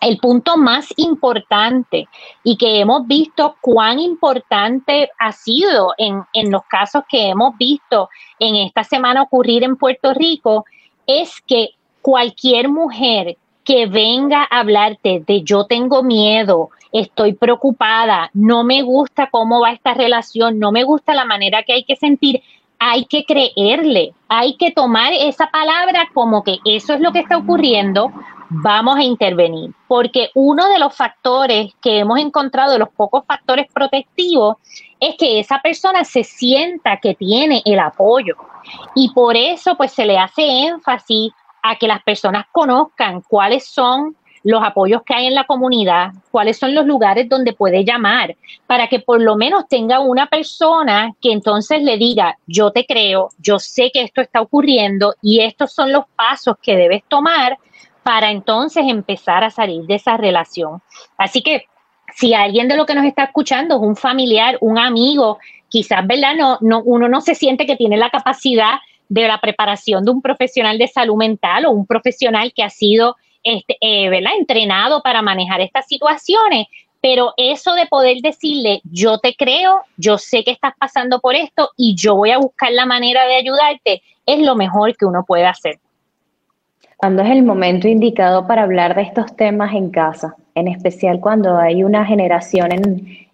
el 0.00 0.18
punto 0.18 0.56
más 0.56 0.88
importante 0.96 2.08
y 2.42 2.56
que 2.56 2.80
hemos 2.80 3.06
visto 3.06 3.56
cuán 3.60 3.98
importante 3.98 5.10
ha 5.18 5.32
sido 5.32 5.94
en, 5.98 6.24
los 6.50 6.64
casos 6.64 7.04
que 7.08 7.28
hemos 7.28 7.56
visto 7.56 8.08
en 8.38 8.56
esta 8.56 8.84
semana 8.84 9.22
ocurrir 9.22 9.64
en 9.64 9.76
Puerto 9.76 10.12
Rico 10.14 10.64
es 11.06 11.40
que 11.46 11.70
cualquier 12.02 12.68
mujer 12.68 13.36
que 13.64 13.86
venga 13.86 14.42
a 14.42 14.60
hablarte 14.60 15.24
de 15.26 15.42
yo 15.42 15.64
tengo 15.64 16.04
miedo, 16.04 16.70
estoy 16.92 17.32
preocupada, 17.32 18.30
no 18.32 18.62
me 18.62 18.82
gusta 18.82 19.28
cómo 19.28 19.60
va 19.60 19.72
esta 19.72 19.92
relación, 19.92 20.60
no 20.60 20.70
me 20.70 20.84
gusta 20.84 21.14
la 21.14 21.24
manera 21.24 21.64
que 21.64 21.72
hay 21.72 21.84
que 21.84 21.96
sentir, 21.96 22.42
hay 22.78 23.06
que 23.06 23.24
creerle, 23.24 24.12
hay 24.28 24.56
que 24.56 24.70
tomar 24.70 25.12
esa 25.12 25.50
palabra 25.50 26.08
como 26.12 26.42
que 26.42 26.58
eso 26.64 26.94
es 26.94 27.00
lo 27.00 27.12
que 27.12 27.20
está 27.20 27.38
ocurriendo, 27.38 28.12
vamos 28.48 28.96
a 28.96 29.02
intervenir, 29.02 29.72
porque 29.88 30.30
uno 30.34 30.68
de 30.68 30.78
los 30.78 30.94
factores 30.94 31.74
que 31.80 31.98
hemos 31.98 32.18
encontrado, 32.18 32.72
de 32.72 32.78
los 32.78 32.90
pocos 32.90 33.24
factores 33.26 33.66
protectivos, 33.72 34.56
es 35.00 35.16
que 35.16 35.40
esa 35.40 35.60
persona 35.60 36.04
se 36.04 36.24
sienta 36.24 36.98
que 36.98 37.14
tiene 37.14 37.62
el 37.64 37.78
apoyo. 37.78 38.36
Y 38.94 39.10
por 39.12 39.36
eso 39.36 39.76
pues 39.76 39.92
se 39.92 40.04
le 40.04 40.18
hace 40.18 40.66
énfasis 40.66 41.32
a 41.62 41.76
que 41.76 41.88
las 41.88 42.02
personas 42.02 42.46
conozcan 42.52 43.22
cuáles 43.22 43.66
son 43.66 44.16
los 44.46 44.62
apoyos 44.62 45.02
que 45.02 45.12
hay 45.12 45.26
en 45.26 45.34
la 45.34 45.42
comunidad, 45.42 46.12
cuáles 46.30 46.56
son 46.56 46.72
los 46.72 46.86
lugares 46.86 47.28
donde 47.28 47.52
puede 47.52 47.84
llamar, 47.84 48.36
para 48.68 48.86
que 48.86 49.00
por 49.00 49.20
lo 49.20 49.34
menos 49.34 49.66
tenga 49.68 49.98
una 49.98 50.26
persona 50.26 51.12
que 51.20 51.32
entonces 51.32 51.82
le 51.82 51.98
diga, 51.98 52.38
yo 52.46 52.70
te 52.70 52.86
creo, 52.86 53.30
yo 53.38 53.58
sé 53.58 53.90
que 53.92 54.02
esto 54.02 54.20
está 54.20 54.40
ocurriendo 54.40 55.16
y 55.20 55.40
estos 55.40 55.72
son 55.72 55.90
los 55.90 56.04
pasos 56.14 56.54
que 56.62 56.76
debes 56.76 57.02
tomar 57.08 57.58
para 58.04 58.30
entonces 58.30 58.84
empezar 58.86 59.42
a 59.42 59.50
salir 59.50 59.82
de 59.82 59.96
esa 59.96 60.16
relación. 60.16 60.80
Así 61.18 61.42
que 61.42 61.64
si 62.14 62.32
alguien 62.32 62.68
de 62.68 62.76
lo 62.76 62.86
que 62.86 62.94
nos 62.94 63.04
está 63.04 63.24
escuchando 63.24 63.74
es 63.74 63.82
un 63.82 63.96
familiar, 63.96 64.58
un 64.60 64.78
amigo, 64.78 65.38
quizás, 65.68 66.06
¿verdad? 66.06 66.36
No, 66.36 66.58
no, 66.60 66.82
uno 66.84 67.08
no 67.08 67.20
se 67.20 67.34
siente 67.34 67.66
que 67.66 67.74
tiene 67.74 67.96
la 67.96 68.10
capacidad 68.10 68.76
de 69.08 69.26
la 69.26 69.40
preparación 69.40 70.04
de 70.04 70.12
un 70.12 70.22
profesional 70.22 70.78
de 70.78 70.86
salud 70.86 71.16
mental 71.16 71.66
o 71.66 71.72
un 71.72 71.84
profesional 71.84 72.52
que 72.54 72.62
ha 72.62 72.70
sido 72.70 73.16
este, 73.46 73.76
eh, 73.80 74.08
¿verdad? 74.08 74.32
entrenado 74.36 75.02
para 75.02 75.22
manejar 75.22 75.60
estas 75.60 75.86
situaciones, 75.86 76.66
pero 77.00 77.32
eso 77.36 77.74
de 77.74 77.86
poder 77.86 78.18
decirle, 78.20 78.80
yo 78.90 79.18
te 79.18 79.36
creo, 79.36 79.82
yo 79.96 80.18
sé 80.18 80.42
que 80.42 80.50
estás 80.50 80.72
pasando 80.76 81.20
por 81.20 81.36
esto 81.36 81.70
y 81.76 81.94
yo 81.94 82.16
voy 82.16 82.32
a 82.32 82.38
buscar 82.38 82.72
la 82.72 82.86
manera 82.86 83.24
de 83.26 83.36
ayudarte, 83.36 84.02
es 84.26 84.40
lo 84.40 84.56
mejor 84.56 84.96
que 84.96 85.06
uno 85.06 85.24
puede 85.24 85.46
hacer. 85.46 85.78
¿Cuándo 86.96 87.22
es 87.22 87.30
el 87.30 87.44
momento 87.44 87.86
indicado 87.86 88.48
para 88.48 88.64
hablar 88.64 88.96
de 88.96 89.02
estos 89.02 89.36
temas 89.36 89.72
en 89.74 89.90
casa? 89.90 90.34
En 90.56 90.66
especial 90.66 91.20
cuando 91.20 91.56
hay 91.56 91.84
una 91.84 92.04
generación 92.04 92.72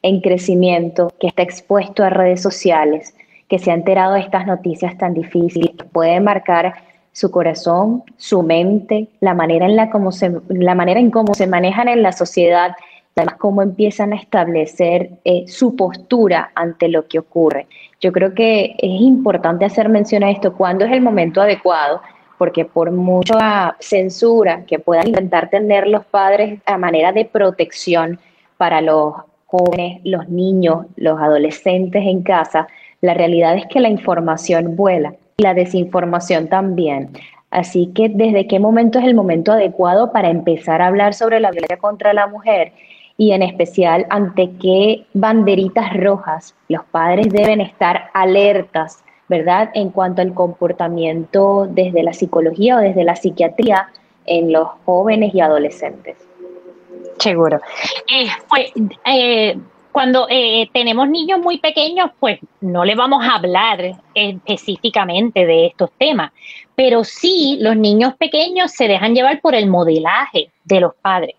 en, 0.03 0.21
crecimiento 0.21 1.11
que 1.19 1.29
está 1.29 1.43
expuesto 1.43 2.05
a 2.05 2.11
redes 2.11 2.43
sociales, 2.43 3.15
que 3.49 3.59
se 3.59 3.71
ha 3.71 3.75
enterado 3.75 4.15
de 4.15 4.21
estas 4.21 4.47
noticias 4.47 4.99
tan 4.99 5.15
difíciles, 5.15 5.71
que 5.79 5.85
puede 5.85 6.21
marcar 6.21 6.75
su 7.13 7.31
corazón, 7.31 8.03
su 8.17 8.43
mente, 8.43 9.09
la 9.21 9.35
manera 9.35 9.67
en 9.67 9.77
la, 9.77 9.91
como 9.91 10.13
se, 10.13 10.33
la 10.49 10.75
manera 10.75 10.99
en 10.99 11.11
cómo 11.11 11.35
se 11.35 11.47
manejan 11.47 11.89
en 11.89 12.03
la 12.03 12.13
sociedad, 12.13 12.75
además 13.15 13.37
cómo 13.39 13.63
empiezan 13.63 14.13
a 14.13 14.17
establecer 14.17 15.11
eh, 15.25 15.45
su 15.47 15.77
postura 15.77 16.51
ante 16.55 16.89
lo 16.89 17.07
que 17.07 17.19
ocurre. 17.19 17.67
Yo 18.01 18.13
creo 18.13 18.35
que 18.35 18.75
es 18.79 19.01
importante 19.01 19.65
hacer 19.65 19.89
mención 19.89 20.25
a 20.25 20.31
esto, 20.31 20.55
cuándo 20.55 20.85
es 20.85 20.93
el 20.93 21.03
momento 21.03 21.41
adecuado 21.41 22.01
porque 22.39 22.65
por 22.65 22.91
mucha 22.91 23.77
censura 23.79 24.65
que 24.67 24.81
puedan 24.81 25.07
intentar 25.07 25.49
tener 25.49 25.87
los 25.87 26.05
padres 26.05 26.61
a 26.67 26.77
manera 26.77 27.13
de 27.13 27.25
protección 27.25 28.19
para 28.57 28.81
los 28.81 29.15
jóvenes, 29.47 30.01
los 30.03 30.29
niños, 30.29 30.87
los 30.97 31.21
adolescentes 31.21 32.03
en 32.05 32.25
casa, 32.25 32.67
la 33.01 33.15
realidad 33.15 33.57
es 33.57 33.67
que 33.67 33.79
la 33.79 33.91
información 33.91 34.75
vuela 34.75 35.15
la 35.43 35.55
desinformación 35.55 36.49
también. 36.49 37.11
Así 37.51 37.91
que 37.95 38.09
desde 38.09 38.47
qué 38.47 38.59
momento 38.59 38.99
es 38.99 39.05
el 39.05 39.15
momento 39.15 39.53
adecuado 39.53 40.13
para 40.13 40.31
empezar 40.31 40.81
a 40.81 40.87
hablar 40.87 41.13
sobre 41.13 41.41
la 41.41 41.51
violencia 41.51 41.77
contra 41.77 42.15
la 42.15 42.27
mujer 42.27 42.73
y 43.19 43.33
en 43.33 43.43
especial 43.43 44.07
ante 44.09 44.53
qué 44.61 45.05
banderitas 45.13 45.95
rojas 45.95 46.55
los 46.69 46.83
padres 46.85 47.29
deben 47.29 47.61
estar 47.61 48.09
alertas 48.15 49.05
¿verdad? 49.33 49.71
En 49.73 49.89
cuanto 49.89 50.21
al 50.21 50.35
comportamiento 50.35 51.67
desde 51.67 52.03
la 52.03 52.13
psicología 52.13 52.77
o 52.77 52.81
desde 52.81 53.03
la 53.03 53.17
psiquiatría 53.17 53.89
en 54.27 54.53
los 54.53 54.69
jóvenes 54.85 55.35
y 55.35 55.41
adolescentes. 55.41 56.19
Seguro. 57.19 57.59
Pues, 58.51 58.73
cuando 59.93 60.27
eh, 60.31 60.69
tenemos 60.73 61.09
niños 61.09 61.39
muy 61.39 61.59
pequeños, 61.59 62.11
pues 62.19 62.41
no 62.61 62.85
le 62.85 62.95
vamos 62.95 63.25
a 63.25 63.37
hablar 63.37 64.01
específicamente 64.15 65.45
de 65.45 65.67
estos 65.67 65.91
temas, 65.99 66.33
pero 66.75 67.05
sí 67.05 67.59
los 67.61 67.77
niños 67.77 68.15
pequeños 68.17 68.73
se 68.73 68.89
dejan 68.89 69.15
llevar 69.15 69.41
por 69.41 69.55
el 69.55 69.69
modelaje 69.69 70.51
de 70.65 70.81
los 70.81 70.95
padres. 70.95 71.37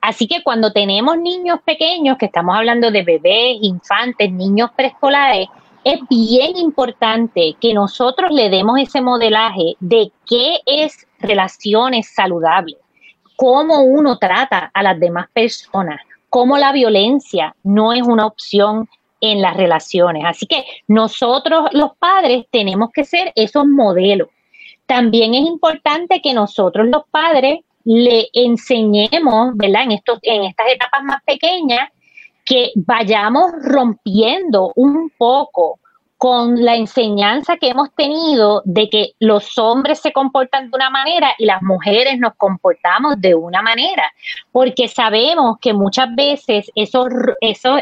Así 0.00 0.26
que 0.26 0.42
cuando 0.42 0.72
tenemos 0.72 1.16
niños 1.18 1.60
pequeños, 1.64 2.18
que 2.18 2.26
estamos 2.26 2.56
hablando 2.56 2.90
de 2.90 3.04
bebés, 3.04 3.58
infantes, 3.60 4.32
niños 4.32 4.70
preescolares, 4.74 5.48
es 5.84 6.00
bien 6.08 6.56
importante 6.56 7.56
que 7.60 7.74
nosotros 7.74 8.30
le 8.32 8.50
demos 8.50 8.78
ese 8.80 9.00
modelaje 9.00 9.76
de 9.80 10.10
qué 10.26 10.58
es 10.66 11.06
relaciones 11.20 12.12
saludables, 12.14 12.76
cómo 13.36 13.82
uno 13.82 14.18
trata 14.18 14.70
a 14.72 14.82
las 14.82 14.98
demás 14.98 15.26
personas, 15.32 16.00
cómo 16.32 16.56
la 16.56 16.72
violencia 16.72 17.54
no 17.62 17.92
es 17.92 18.00
una 18.00 18.24
opción 18.24 18.88
en 19.20 19.42
las 19.42 19.54
relaciones. 19.54 20.24
Así 20.26 20.46
que 20.46 20.64
nosotros 20.88 21.68
los 21.72 21.94
padres 21.98 22.46
tenemos 22.50 22.88
que 22.90 23.04
ser 23.04 23.32
esos 23.36 23.66
modelos. 23.66 24.28
También 24.86 25.34
es 25.34 25.42
importante 25.42 26.22
que 26.22 26.32
nosotros 26.32 26.88
los 26.88 27.02
padres 27.10 27.60
le 27.84 28.28
enseñemos, 28.32 29.54
¿verdad? 29.56 29.82
En, 29.82 29.92
estos, 29.92 30.20
en 30.22 30.44
estas 30.44 30.68
etapas 30.72 31.04
más 31.04 31.22
pequeñas, 31.26 31.90
que 32.46 32.70
vayamos 32.76 33.52
rompiendo 33.60 34.72
un 34.74 35.12
poco 35.18 35.80
con 36.22 36.64
la 36.64 36.76
enseñanza 36.76 37.56
que 37.56 37.70
hemos 37.70 37.92
tenido 37.96 38.62
de 38.64 38.88
que 38.88 39.14
los 39.18 39.58
hombres 39.58 39.98
se 39.98 40.12
comportan 40.12 40.70
de 40.70 40.76
una 40.76 40.88
manera 40.88 41.34
y 41.36 41.46
las 41.46 41.60
mujeres 41.62 42.16
nos 42.20 42.36
comportamos 42.36 43.20
de 43.20 43.34
una 43.34 43.60
manera, 43.60 44.04
porque 44.52 44.86
sabemos 44.86 45.56
que 45.60 45.72
muchas 45.72 46.14
veces 46.14 46.70
eso, 46.76 47.08
esa 47.40 47.80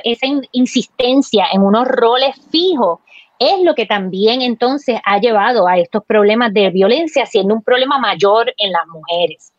insistencia 0.53 1.48
en 1.53 1.61
unos 1.61 1.87
roles 1.87 2.35
fijos 2.50 3.00
es 3.38 3.61
lo 3.62 3.74
que 3.74 3.85
también 3.85 4.40
entonces 4.40 4.98
ha 5.05 5.18
llevado 5.18 5.68
a 5.68 5.76
estos 5.76 6.03
problemas 6.07 6.55
de 6.55 6.70
violencia 6.70 7.26
siendo 7.26 7.53
un 7.55 7.62
problema 7.62 7.98
mayor 7.98 8.55
en 8.57 8.72
las 8.72 8.87
mujeres. 8.87 9.53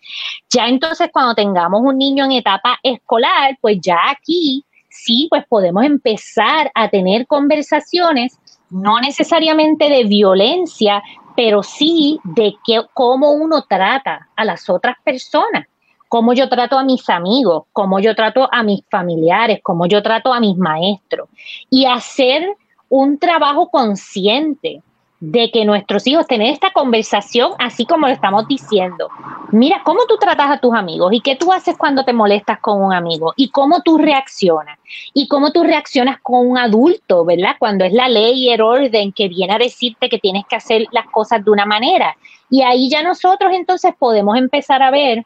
Ya 0.50 0.67
entonces 0.67 1.10
cuando 1.13 1.36
tengamos 1.36 1.82
un 1.84 2.00
niño 2.00 2.26
en 2.26 2.32
etapa 2.32 2.80
escolar, 2.82 3.60
pues 3.62 3.78
ya 3.80 4.00
aquí 4.10 4.65
sí, 4.91 5.28
pues 5.30 5.46
podemos 5.48 5.84
empezar 5.84 6.70
a 6.76 6.89
tener 6.89 7.26
conversaciones 7.26 8.38
no 8.72 9.00
necesariamente 9.00 9.90
de 9.90 10.06
violencia, 10.06 11.04
pero 11.36 11.62
sí 11.62 12.20
de 12.24 12.56
que, 12.66 12.82
cómo 12.94 13.32
uno 13.32 13.64
trata 13.68 14.30
a 14.36 14.46
las 14.46 14.70
otras 14.70 14.96
personas, 15.04 15.68
cómo 16.08 16.34
yo 16.34 16.50
trato 16.50 16.78
a 16.78 16.84
mis 16.84 17.10
amigos, 17.10 17.64
cómo 17.72 18.00
yo 18.00 18.16
trato 18.16 18.48
a 18.52 18.64
mis 18.64 18.84
familiares, 18.90 19.60
cómo 19.62 19.86
yo 19.86 20.02
trato 20.02 20.34
a 20.34 20.40
mis 20.40 20.58
maestros. 20.58 21.30
Y 21.70 21.86
hacer 21.86 22.56
un 22.90 23.18
trabajo 23.18 23.70
consciente 23.70 24.82
de 25.22 25.52
que 25.52 25.66
nuestros 25.66 26.08
hijos 26.08 26.26
tener 26.26 26.52
esta 26.52 26.72
conversación 26.72 27.52
así 27.60 27.86
como 27.86 28.08
lo 28.08 28.14
estamos 28.14 28.48
diciendo. 28.48 29.08
Mira, 29.52 29.84
¿cómo 29.86 30.06
tú 30.08 30.18
tratas 30.18 30.50
a 30.50 30.60
tus 30.60 30.74
amigos? 30.74 31.14
¿Y 31.14 31.22
qué 31.22 31.36
tú 31.36 31.54
haces 31.54 31.78
cuando 31.78 32.04
te 32.04 32.12
molestas 32.12 32.60
con 32.60 32.82
un 32.82 32.92
amigo? 32.92 33.32
¿Y 33.36 33.50
cómo 33.50 33.82
tú 33.84 34.00
reaccionas? 34.00 34.80
¿Y 35.14 35.28
cómo 35.28 35.52
tú 35.52 35.62
reaccionas 35.62 36.20
con 36.22 36.48
un 36.48 36.58
adulto, 36.58 37.24
verdad? 37.24 37.56
Cuando 37.60 37.86
es 37.86 37.94
la 37.94 38.10
ley 38.10 38.48
y 38.48 38.50
el 38.50 38.62
orden 38.62 39.12
que 39.12 39.28
viene 39.28 39.54
a 39.54 39.60
decirte 39.60 40.10
que 40.10 40.18
tienes 40.18 40.44
que 40.48 40.56
hacer 40.56 40.88
las 40.92 41.06
cosas 41.12 41.46
de 41.46 41.52
una 41.52 41.68
manera. 41.68 42.18
Y 42.50 42.64
ahí 42.64 42.90
ya 42.90 43.04
nosotros 43.04 43.52
entonces 43.54 43.94
podemos 43.98 44.36
empezar 44.40 44.82
a 44.82 44.90
ver 44.90 45.24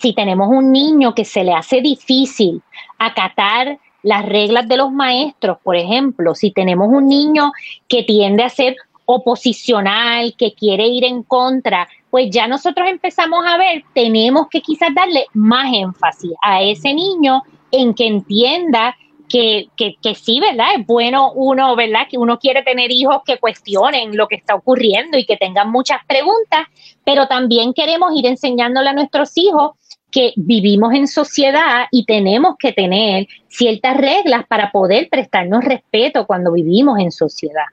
si 0.00 0.12
tenemos 0.12 0.48
un 0.48 0.72
niño 0.72 1.14
que 1.14 1.24
se 1.24 1.44
le 1.44 1.52
hace 1.52 1.80
difícil 1.80 2.62
acatar 2.98 3.78
las 4.02 4.26
reglas 4.26 4.66
de 4.66 4.76
los 4.76 4.90
maestros, 4.90 5.58
por 5.62 5.76
ejemplo, 5.76 6.34
si 6.34 6.50
tenemos 6.50 6.88
un 6.88 7.06
niño 7.06 7.52
que 7.86 8.02
tiende 8.02 8.42
a 8.42 8.48
ser 8.48 8.76
oposicional, 9.14 10.34
que 10.36 10.54
quiere 10.54 10.86
ir 10.86 11.04
en 11.04 11.22
contra, 11.22 11.88
pues 12.10 12.30
ya 12.30 12.46
nosotros 12.46 12.88
empezamos 12.88 13.44
a 13.46 13.56
ver, 13.56 13.84
tenemos 13.94 14.48
que 14.48 14.60
quizás 14.60 14.94
darle 14.94 15.26
más 15.34 15.72
énfasis 15.72 16.32
a 16.42 16.62
ese 16.62 16.94
niño 16.94 17.42
en 17.70 17.94
que 17.94 18.06
entienda 18.06 18.96
que, 19.28 19.68
que, 19.76 19.94
que, 20.02 20.14
sí, 20.14 20.40
¿verdad? 20.40 20.66
Es 20.76 20.86
bueno 20.86 21.32
uno, 21.32 21.76
¿verdad? 21.76 22.06
Que 22.10 22.18
uno 22.18 22.38
quiere 22.38 22.62
tener 22.62 22.90
hijos 22.90 23.22
que 23.24 23.38
cuestionen 23.38 24.16
lo 24.16 24.26
que 24.26 24.34
está 24.34 24.56
ocurriendo 24.56 25.16
y 25.18 25.24
que 25.24 25.36
tengan 25.36 25.70
muchas 25.70 26.00
preguntas, 26.06 26.66
pero 27.04 27.28
también 27.28 27.72
queremos 27.72 28.12
ir 28.16 28.26
enseñándole 28.26 28.90
a 28.90 28.92
nuestros 28.92 29.30
hijos 29.36 29.72
que 30.10 30.32
vivimos 30.36 30.92
en 30.94 31.06
sociedad 31.06 31.86
y 31.92 32.04
tenemos 32.04 32.56
que 32.58 32.72
tener 32.72 33.28
ciertas 33.48 33.96
reglas 33.96 34.44
para 34.48 34.72
poder 34.72 35.08
prestarnos 35.08 35.64
respeto 35.64 36.26
cuando 36.26 36.52
vivimos 36.52 36.98
en 36.98 37.12
sociedad. 37.12 37.66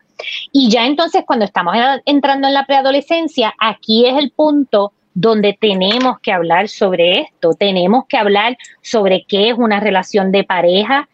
Y 0.51 0.69
ya 0.69 0.86
entonces 0.86 1.23
cuando 1.25 1.45
estamos 1.45 1.75
entrando 2.06 2.47
en 2.47 2.53
la 2.53 2.65
preadolescencia, 2.65 3.53
aquí 3.60 4.06
es 4.06 4.17
el 4.17 4.32
punto 4.32 4.93
donde 5.13 5.58
tenemos 5.60 6.19
que 6.19 6.32
hablar 6.32 6.69
sobre 6.69 7.21
esto, 7.21 7.53
tenemos 7.53 8.06
que 8.08 8.17
hablar 8.17 8.58
sobre 8.82 9.25
qué 9.27 9.49
es 9.49 9.58
una 9.58 9.80
relación 9.80 10.32
de 10.32 10.43
pareja 10.43 11.10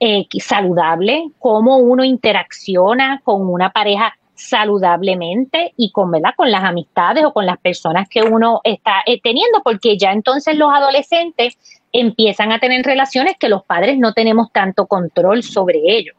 eh, 0.00 0.26
saludable, 0.38 1.30
cómo 1.38 1.78
uno 1.78 2.04
interacciona 2.04 3.20
con 3.24 3.48
una 3.48 3.70
pareja 3.70 4.18
saludablemente 4.34 5.72
y 5.76 5.90
con, 5.90 6.12
con 6.36 6.50
las 6.50 6.64
amistades 6.64 7.24
o 7.24 7.32
con 7.32 7.46
las 7.46 7.58
personas 7.58 8.08
que 8.08 8.22
uno 8.22 8.60
está 8.64 9.02
eh, 9.06 9.20
teniendo, 9.20 9.62
porque 9.62 9.98
ya 9.98 10.12
entonces 10.12 10.56
los 10.56 10.72
adolescentes 10.72 11.56
empiezan 11.92 12.52
a 12.52 12.58
tener 12.58 12.84
relaciones 12.84 13.36
que 13.38 13.48
los 13.48 13.64
padres 13.64 13.98
no 13.98 14.12
tenemos 14.12 14.52
tanto 14.52 14.86
control 14.86 15.42
sobre 15.42 15.80
ellos. 15.84 16.16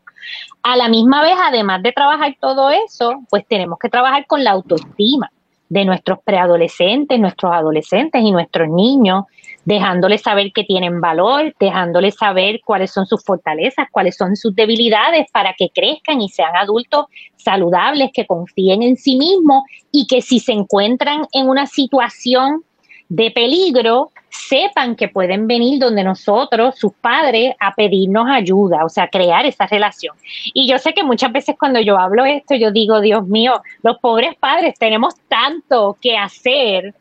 A 0.63 0.75
la 0.75 0.89
misma 0.89 1.21
vez, 1.21 1.35
además 1.41 1.81
de 1.83 1.91
trabajar 1.91 2.35
todo 2.39 2.69
eso, 2.69 3.13
pues 3.29 3.45
tenemos 3.47 3.79
que 3.79 3.89
trabajar 3.89 4.25
con 4.27 4.43
la 4.43 4.51
autoestima 4.51 5.31
de 5.69 5.85
nuestros 5.85 6.19
preadolescentes, 6.23 7.19
nuestros 7.19 7.53
adolescentes 7.53 8.21
y 8.21 8.31
nuestros 8.31 8.67
niños, 8.69 9.25
dejándoles 9.65 10.23
saber 10.23 10.51
que 10.51 10.63
tienen 10.63 10.99
valor, 10.99 11.53
dejándoles 11.59 12.15
saber 12.15 12.59
cuáles 12.65 12.91
son 12.91 13.05
sus 13.05 13.23
fortalezas, 13.23 13.87
cuáles 13.91 14.17
son 14.17 14.35
sus 14.35 14.55
debilidades 14.55 15.27
para 15.31 15.53
que 15.53 15.69
crezcan 15.69 16.21
y 16.21 16.29
sean 16.29 16.55
adultos 16.55 17.05
saludables, 17.37 18.09
que 18.13 18.25
confíen 18.25 18.81
en 18.81 18.97
sí 18.97 19.15
mismos 19.15 19.63
y 19.91 20.07
que 20.07 20.21
si 20.21 20.39
se 20.39 20.53
encuentran 20.53 21.27
en 21.33 21.47
una 21.47 21.67
situación 21.67 22.63
de 23.09 23.29
peligro, 23.31 24.11
sepan 24.29 24.95
que 24.95 25.07
pueden 25.07 25.47
venir 25.47 25.79
donde 25.79 26.03
nosotros, 26.03 26.77
sus 26.77 26.93
padres, 26.93 27.55
a 27.59 27.73
pedirnos 27.73 28.27
ayuda, 28.29 28.85
o 28.85 28.89
sea, 28.89 29.07
crear 29.07 29.45
esa 29.45 29.65
relación. 29.67 30.15
Y 30.53 30.67
yo 30.67 30.77
sé 30.77 30.93
que 30.93 31.03
muchas 31.03 31.31
veces 31.31 31.55
cuando 31.59 31.79
yo 31.79 31.97
hablo 31.97 32.25
esto, 32.25 32.55
yo 32.55 32.71
digo, 32.71 33.01
Dios 33.01 33.27
mío, 33.27 33.61
los 33.83 33.97
pobres 33.99 34.35
padres 34.35 34.75
tenemos 34.77 35.15
tanto 35.27 35.97
que 36.01 36.17
hacer, 36.17 36.93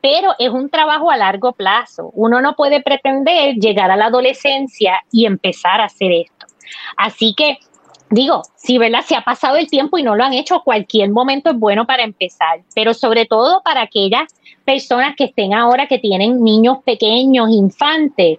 pero 0.00 0.34
es 0.38 0.50
un 0.50 0.70
trabajo 0.70 1.10
a 1.10 1.16
largo 1.16 1.52
plazo. 1.52 2.10
Uno 2.14 2.40
no 2.40 2.54
puede 2.56 2.82
pretender 2.82 3.56
llegar 3.56 3.90
a 3.90 3.96
la 3.96 4.06
adolescencia 4.06 5.02
y 5.12 5.26
empezar 5.26 5.80
a 5.80 5.84
hacer 5.84 6.12
esto. 6.12 6.46
Así 6.96 7.34
que 7.36 7.58
digo, 8.10 8.42
si 8.56 8.76
¿verdad? 8.76 9.02
Se 9.02 9.16
ha 9.16 9.22
pasado 9.22 9.56
el 9.56 9.70
tiempo 9.70 9.96
y 9.96 10.02
no 10.02 10.16
lo 10.16 10.24
han 10.24 10.32
hecho, 10.32 10.62
cualquier 10.62 11.10
momento 11.10 11.50
es 11.50 11.56
bueno 11.56 11.86
para 11.86 12.02
empezar, 12.02 12.60
pero 12.74 12.92
sobre 12.92 13.24
todo 13.24 13.62
para 13.62 13.82
aquellas 13.82 14.34
personas 14.64 15.14
que 15.16 15.24
estén 15.24 15.54
ahora 15.54 15.86
que 15.86 15.98
tienen 15.98 16.42
niños 16.42 16.78
pequeños, 16.84 17.50
infantes, 17.50 18.38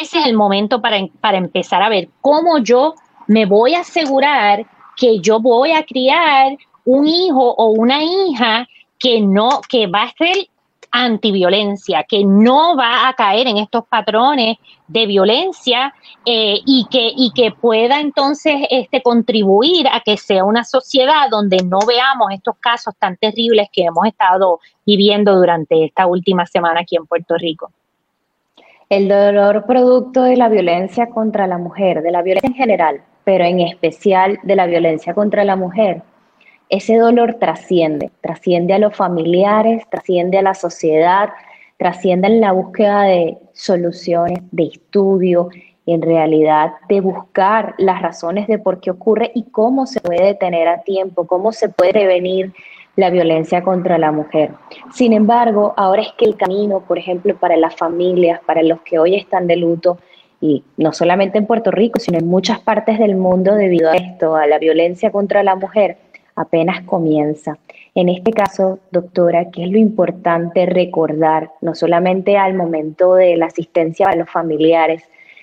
ese 0.00 0.18
es 0.20 0.26
el 0.26 0.34
momento 0.34 0.80
para, 0.80 0.98
para 1.20 1.38
empezar 1.38 1.82
a 1.82 1.88
ver 1.88 2.08
cómo 2.20 2.58
yo 2.58 2.94
me 3.26 3.46
voy 3.46 3.74
a 3.74 3.80
asegurar 3.80 4.66
que 4.96 5.20
yo 5.20 5.40
voy 5.40 5.72
a 5.72 5.84
criar 5.84 6.56
un 6.84 7.06
hijo 7.06 7.54
o 7.56 7.70
una 7.70 8.02
hija 8.02 8.68
que 8.98 9.20
no, 9.20 9.60
que 9.68 9.86
va 9.86 10.04
a 10.04 10.12
ser 10.12 10.48
antiviolencia, 10.90 12.04
que 12.04 12.24
no 12.24 12.76
va 12.76 13.08
a 13.08 13.14
caer 13.14 13.46
en 13.46 13.58
estos 13.58 13.86
patrones 13.86 14.58
de 14.88 15.06
violencia 15.06 15.94
eh, 16.26 16.58
y, 16.66 16.86
que, 16.90 17.12
y 17.16 17.32
que 17.32 17.52
pueda 17.52 18.00
entonces 18.00 18.54
este, 18.70 19.02
contribuir 19.02 19.86
a 19.88 20.00
que 20.00 20.16
sea 20.16 20.44
una 20.44 20.64
sociedad 20.64 21.30
donde 21.30 21.58
no 21.64 21.78
veamos 21.86 22.32
estos 22.32 22.56
casos 22.58 22.94
tan 22.98 23.16
terribles 23.16 23.68
que 23.72 23.84
hemos 23.84 24.06
estado 24.06 24.60
viviendo 24.84 25.36
durante 25.36 25.84
esta 25.84 26.06
última 26.06 26.46
semana 26.46 26.80
aquí 26.80 26.96
en 26.96 27.06
Puerto 27.06 27.36
Rico. 27.36 27.70
El 28.88 29.08
dolor 29.08 29.66
producto 29.66 30.22
de 30.22 30.36
la 30.36 30.48
violencia 30.48 31.10
contra 31.10 31.46
la 31.46 31.58
mujer, 31.58 32.02
de 32.02 32.10
la 32.10 32.22
violencia 32.22 32.48
en 32.48 32.54
general, 32.54 33.02
pero 33.22 33.44
en 33.44 33.60
especial 33.60 34.40
de 34.42 34.56
la 34.56 34.66
violencia 34.66 35.14
contra 35.14 35.44
la 35.44 35.54
mujer, 35.54 36.02
ese 36.70 36.96
dolor 36.96 37.34
trasciende, 37.34 38.10
trasciende 38.20 38.74
a 38.74 38.78
los 38.78 38.96
familiares, 38.96 39.82
trasciende 39.90 40.38
a 40.38 40.42
la 40.42 40.54
sociedad, 40.54 41.30
trasciende 41.76 42.28
en 42.28 42.40
la 42.40 42.52
búsqueda 42.52 43.02
de 43.02 43.38
soluciones, 43.52 44.38
de 44.52 44.64
estudio, 44.64 45.48
en 45.86 46.02
realidad 46.02 46.72
de 46.88 47.00
buscar 47.00 47.74
las 47.78 48.00
razones 48.00 48.46
de 48.46 48.58
por 48.58 48.80
qué 48.80 48.92
ocurre 48.92 49.32
y 49.34 49.44
cómo 49.50 49.86
se 49.86 50.00
puede 50.00 50.24
detener 50.24 50.68
a 50.68 50.82
tiempo, 50.82 51.26
cómo 51.26 51.52
se 51.52 51.68
puede 51.68 51.92
prevenir 51.92 52.52
la 52.94 53.10
violencia 53.10 53.62
contra 53.62 53.98
la 53.98 54.12
mujer. 54.12 54.52
Sin 54.92 55.12
embargo, 55.12 55.74
ahora 55.76 56.02
es 56.02 56.12
que 56.16 56.24
el 56.24 56.36
camino, 56.36 56.80
por 56.80 56.98
ejemplo, 56.98 57.36
para 57.36 57.56
las 57.56 57.74
familias, 57.74 58.40
para 58.46 58.62
los 58.62 58.80
que 58.82 58.98
hoy 58.98 59.16
están 59.16 59.46
de 59.46 59.56
luto, 59.56 59.98
y 60.40 60.64
no 60.76 60.92
solamente 60.92 61.38
en 61.38 61.46
Puerto 61.46 61.70
Rico, 61.70 61.98
sino 61.98 62.18
en 62.18 62.26
muchas 62.26 62.60
partes 62.60 62.98
del 62.98 63.16
mundo 63.16 63.54
debido 63.54 63.90
a 63.90 63.96
esto, 63.96 64.36
a 64.36 64.46
la 64.46 64.58
violencia 64.58 65.10
contra 65.10 65.42
la 65.42 65.54
mujer, 65.54 65.98
apenas 66.40 66.82
comienza. 66.82 67.58
En 67.94 68.08
este 68.08 68.32
caso, 68.32 68.78
doctora, 68.90 69.50
¿qué 69.50 69.64
es 69.64 69.70
lo 69.70 69.78
importante 69.78 70.66
recordar, 70.66 71.50
no 71.60 71.74
solamente 71.74 72.36
al 72.36 72.54
momento 72.54 73.14
de 73.14 73.36
la 73.36 73.46
asistencia 73.46 74.06
a 74.08 74.16
los 74.16 74.30
familiares, 74.30 75.02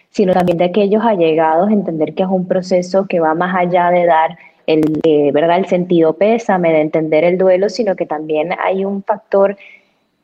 sino 0.10 0.34
también 0.34 0.58
de 0.58 0.66
aquellos 0.66 1.04
allegados, 1.04 1.70
entender 1.70 2.14
que 2.14 2.24
es 2.24 2.30
un 2.30 2.48
proceso 2.48 3.06
que 3.08 3.20
va 3.20 3.36
más 3.36 3.56
allá 3.56 3.92
de 3.92 4.06
dar 4.06 4.38
el, 4.66 5.00
eh, 5.04 5.32
¿verdad? 5.32 5.58
el 5.58 5.68
sentido 5.68 6.14
pésame, 6.14 6.72
de 6.72 6.82
entender 6.82 7.24
el 7.24 7.38
duelo, 7.38 7.70
sino 7.70 7.96
que 7.96 8.06
también 8.06 8.50
hay 8.64 8.86
un 8.86 9.04
factor 9.04 9.58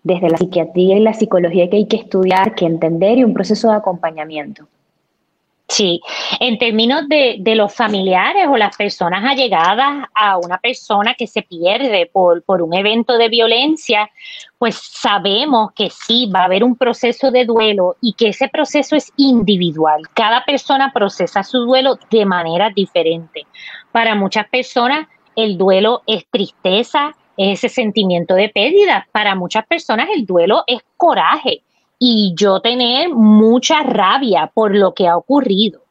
desde 0.04 0.30
la 0.30 0.38
psiquiatría 0.38 0.98
y 0.98 1.02
la 1.02 1.14
psicología 1.14 1.70
que 1.70 1.78
hay 1.78 1.86
que 1.86 1.98
estudiar, 1.98 2.56
que 2.56 2.66
entender 2.66 3.18
y 3.18 3.24
un 3.24 3.34
proceso 3.34 3.70
de 3.70 3.78
acompañamiento. 3.78 4.68
Sí, 5.74 6.02
en 6.40 6.60
términos 6.60 7.10
de, 7.10 7.38
de, 7.40 7.56
los 7.56 7.74
familiares 7.74 8.46
o 8.48 8.58
las 8.58 8.78
personas 8.78 9.26
allegadas 9.26 10.08
a 10.14 10.38
una 10.38 10.60
persona 10.60 11.16
que 11.16 11.26
se 11.26 11.42
pierde 11.42 12.08
por, 12.14 12.44
por 12.44 12.62
un 12.62 12.76
evento 12.76 13.18
de 13.18 13.28
violencia, 13.28 14.12
pues 14.60 14.76
sabemos 14.76 15.72
que 15.76 15.90
sí 15.90 16.30
va 16.32 16.42
a 16.42 16.46
haber 16.46 16.64
un 16.64 16.76
proceso 16.76 17.32
de 17.32 17.46
duelo 17.46 17.96
y 18.02 18.14
que 18.14 18.28
ese 18.28 18.50
proceso 18.50 18.96
es 18.96 19.12
individual. 19.18 20.04
Cada 20.14 20.46
persona 20.46 20.92
procesa 20.94 21.42
su 21.42 21.62
duelo 21.62 21.98
de 22.12 22.24
manera 22.28 22.70
diferente. 22.70 23.48
Para 23.92 24.14
muchas 24.14 24.48
personas 24.50 25.08
el 25.36 25.58
duelo 25.58 26.04
es 26.06 26.28
tristeza, 26.30 27.16
es 27.36 27.64
ese 27.64 27.70
sentimiento 27.74 28.36
de 28.36 28.50
pérdida. 28.50 29.08
Para 29.12 29.34
muchas 29.34 29.66
personas 29.66 30.08
el 30.16 30.28
duelo 30.28 30.66
es 30.68 30.84
coraje 30.98 31.64
y 32.06 32.34
yo 32.36 32.60
tener 32.60 33.08
mucha 33.12 33.82
rabia 33.82 34.52
por 34.54 34.76
lo 34.76 34.94
que 34.94 35.08
ha 35.08 35.16
ocurrido. 35.16 35.84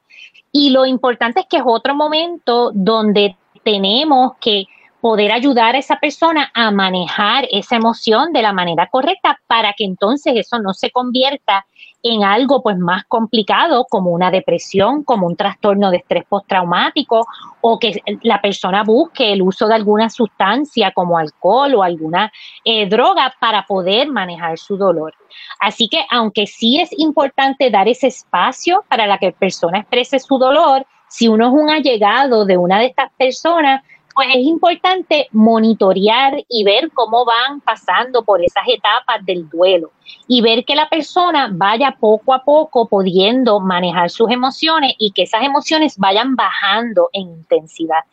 Y 0.52 0.68
lo 0.68 0.84
importante 0.84 1.40
es 1.40 1.46
que 1.46 1.56
es 1.56 1.62
otro 1.64 1.94
momento 1.94 2.70
donde 2.74 3.34
tenemos 3.64 4.32
que 4.38 4.66
poder 5.00 5.32
ayudar 5.32 5.74
a 5.74 5.78
esa 5.78 5.98
persona 5.98 6.50
a 6.52 6.70
manejar 6.70 7.48
esa 7.50 7.76
emoción 7.76 8.34
de 8.34 8.42
la 8.42 8.52
manera 8.52 8.88
correcta 8.88 9.40
para 9.46 9.72
que 9.72 9.84
entonces 9.84 10.34
eso 10.36 10.58
no 10.58 10.74
se 10.74 10.90
convierta 10.90 11.64
en 12.02 12.24
algo 12.24 12.62
pues 12.62 12.76
más 12.78 13.04
complicado 13.04 13.86
como 13.88 14.10
una 14.10 14.30
depresión, 14.30 15.04
como 15.04 15.26
un 15.26 15.36
trastorno 15.36 15.90
de 15.90 15.98
estrés 15.98 16.24
postraumático 16.28 17.26
o 17.60 17.78
que 17.78 18.02
la 18.22 18.40
persona 18.40 18.82
busque 18.82 19.32
el 19.32 19.42
uso 19.42 19.68
de 19.68 19.74
alguna 19.74 20.10
sustancia 20.10 20.90
como 20.92 21.16
alcohol 21.16 21.74
o 21.74 21.82
alguna 21.82 22.32
eh, 22.64 22.88
droga 22.88 23.34
para 23.40 23.66
poder 23.66 24.08
manejar 24.08 24.58
su 24.58 24.76
dolor. 24.76 25.14
Así 25.60 25.88
que 25.88 26.04
aunque 26.10 26.46
sí 26.46 26.80
es 26.80 26.90
importante 26.98 27.70
dar 27.70 27.88
ese 27.88 28.08
espacio 28.08 28.84
para 28.88 29.06
la 29.06 29.18
que 29.18 29.26
la 29.26 29.32
persona 29.32 29.78
exprese 29.78 30.18
su 30.18 30.38
dolor, 30.38 30.84
si 31.08 31.28
uno 31.28 31.48
es 31.48 31.52
un 31.52 31.70
allegado 31.70 32.44
de 32.46 32.56
una 32.56 32.78
de 32.78 32.86
estas 32.86 33.12
personas, 33.18 33.82
pues 34.14 34.28
es 34.34 34.44
importante 34.44 35.28
monitorear 35.32 36.44
y 36.48 36.64
ver 36.64 36.90
cómo 36.92 37.24
van 37.24 37.60
pasando 37.60 38.22
por 38.24 38.42
esas 38.42 38.64
etapas 38.68 39.24
del 39.24 39.48
duelo 39.48 39.92
y 40.26 40.40
ver 40.40 40.64
que 40.64 40.74
la 40.74 40.88
persona 40.88 41.48
vaya 41.52 41.96
poco 41.98 42.34
a 42.34 42.44
poco 42.44 42.88
pudiendo 42.88 43.60
manejar 43.60 44.10
sus 44.10 44.30
emociones 44.30 44.94
y 44.98 45.12
que 45.12 45.22
esas 45.22 45.42
emociones 45.42 45.98
vayan 45.98 46.36
bajando 46.36 47.08
en 47.12 47.22
intensidad. 47.22 48.04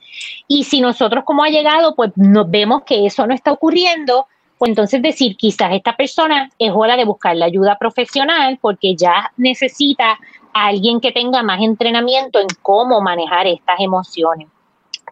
Y 0.47 0.63
si 0.63 0.81
nosotros 0.81 1.23
como 1.25 1.43
ha 1.43 1.49
llegado, 1.49 1.95
pues 1.95 2.11
nos 2.15 2.49
vemos 2.49 2.83
que 2.83 3.05
eso 3.05 3.27
no 3.27 3.33
está 3.33 3.51
ocurriendo, 3.51 4.27
pues 4.57 4.69
entonces 4.69 5.01
decir, 5.01 5.37
quizás 5.37 5.73
esta 5.73 5.95
persona 5.95 6.49
es 6.59 6.71
hora 6.73 6.97
de 6.97 7.05
buscar 7.05 7.35
la 7.35 7.45
ayuda 7.45 7.77
profesional 7.77 8.57
porque 8.61 8.95
ya 8.95 9.31
necesita 9.37 10.19
a 10.53 10.67
alguien 10.67 10.99
que 10.99 11.11
tenga 11.11 11.43
más 11.43 11.61
entrenamiento 11.61 12.39
en 12.39 12.47
cómo 12.61 13.01
manejar 13.01 13.47
estas 13.47 13.79
emociones. 13.79 14.47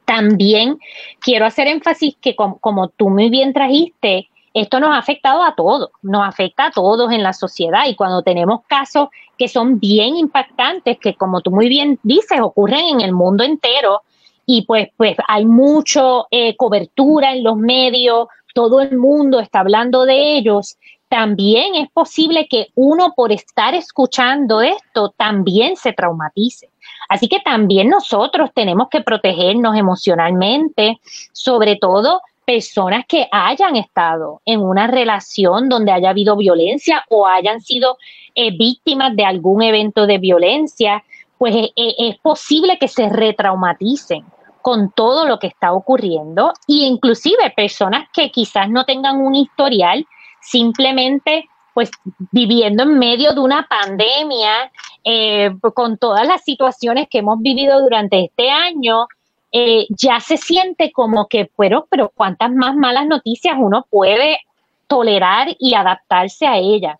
También 0.07 0.79
quiero 1.19 1.45
hacer 1.45 1.67
énfasis 1.67 2.15
que 2.21 2.33
como, 2.33 2.87
tú 2.95 3.09
muy 3.09 3.29
bien 3.29 3.51
trajiste, 3.51 4.29
esto 4.53 4.79
nos 4.79 4.91
ha 4.91 4.99
afectado 4.99 5.43
a 5.43 5.53
todos, 5.53 5.89
nos 6.01 6.25
afecta 6.25 6.67
a 6.67 6.71
todos 6.71 7.11
en 7.11 7.23
la 7.23 7.33
sociedad 7.33 7.87
y 7.89 7.95
cuando 7.95 8.21
tenemos 8.21 8.61
casos 8.67 9.09
que 9.37 9.49
son 9.49 9.81
bien 9.81 10.15
impactantes, 10.15 10.97
que 10.97 11.15
como 11.15 11.41
tú 11.41 11.51
muy 11.51 11.67
bien 11.67 11.99
dices, 12.03 12.39
ocurren 12.39 12.85
en 12.85 13.01
el 13.01 13.11
mundo 13.11 13.43
entero 13.43 14.03
y 14.45 14.61
pues, 14.61 14.87
pues 14.95 15.17
hay 15.27 15.45
mucho 15.45 16.27
eh, 16.31 16.55
cobertura 16.55 17.33
en 17.33 17.43
los 17.43 17.57
medios, 17.57 18.29
todo 18.53 18.79
el 18.79 18.97
mundo 18.97 19.41
está 19.41 19.59
hablando 19.59 20.05
de 20.05 20.37
ellos, 20.37 20.77
también 21.09 21.75
es 21.75 21.91
posible 21.91 22.47
que 22.49 22.67
uno 22.75 23.13
por 23.13 23.33
estar 23.33 23.75
escuchando 23.75 24.61
esto 24.61 25.13
también 25.17 25.75
se 25.75 25.91
traumatice. 25.91 26.69
Así 27.09 27.27
que 27.27 27.39
también 27.39 27.89
nosotros 27.89 28.51
tenemos 28.53 28.89
que 28.89 29.01
protegernos 29.01 29.75
emocionalmente, 29.75 30.99
sobre 31.31 31.77
todo 31.77 32.21
personas 32.47 33.05
que 33.05 33.27
hayan 33.29 33.75
estado 33.75 34.41
en 34.45 34.61
una 34.61 34.87
relación 34.87 35.67
donde 35.67 35.91
haya 35.91 36.11
habido 36.11 36.37
violencia 36.37 37.03
o 37.09 37.27
hayan 37.27 37.59
sido 37.59 37.97
eh, 38.35 38.55
víctimas 38.57 39.15
de 39.17 39.25
algún 39.25 39.61
evento 39.61 40.07
de 40.07 40.17
violencia, 40.17 41.03
pues 41.37 41.53
eh, 41.53 41.71
eh, 41.75 41.95
es 41.97 42.17
posible 42.19 42.77
que 42.79 42.87
se 42.87 43.09
retraumaticen 43.09 44.23
con 44.61 44.91
todo 44.91 45.25
lo 45.25 45.39
que 45.39 45.47
está 45.47 45.73
ocurriendo. 45.73 46.53
E 46.67 46.85
inclusive 46.85 47.51
personas 47.55 48.07
que 48.13 48.31
quizás 48.31 48.69
no 48.69 48.85
tengan 48.85 49.17
un 49.17 49.35
historial, 49.35 50.05
simplemente 50.41 51.49
pues 51.77 51.91
viviendo 52.31 52.81
en 52.81 52.97
medio 52.97 53.33
de 53.33 53.39
una 53.39 53.67
pandemia, 53.69 54.71
eh, 55.03 55.51
con 55.75 55.99
todas 55.99 56.27
las 56.27 56.43
situaciones 56.43 57.07
que 57.07 57.19
hemos 57.19 57.39
vivido 57.39 57.79
durante 57.83 58.25
este 58.25 58.49
año, 58.49 59.05
eh, 59.51 59.85
ya 59.89 60.19
se 60.19 60.37
siente 60.37 60.91
como 60.91 61.27
que, 61.27 61.51
pero, 61.55 61.85
pero 61.87 62.11
cuántas 62.15 62.51
más 62.51 62.75
malas 62.75 63.05
noticias 63.05 63.53
uno 63.59 63.85
puede 63.91 64.39
tolerar 64.87 65.49
y 65.59 65.75
adaptarse 65.75 66.47
a 66.47 66.57
ellas. 66.57 66.97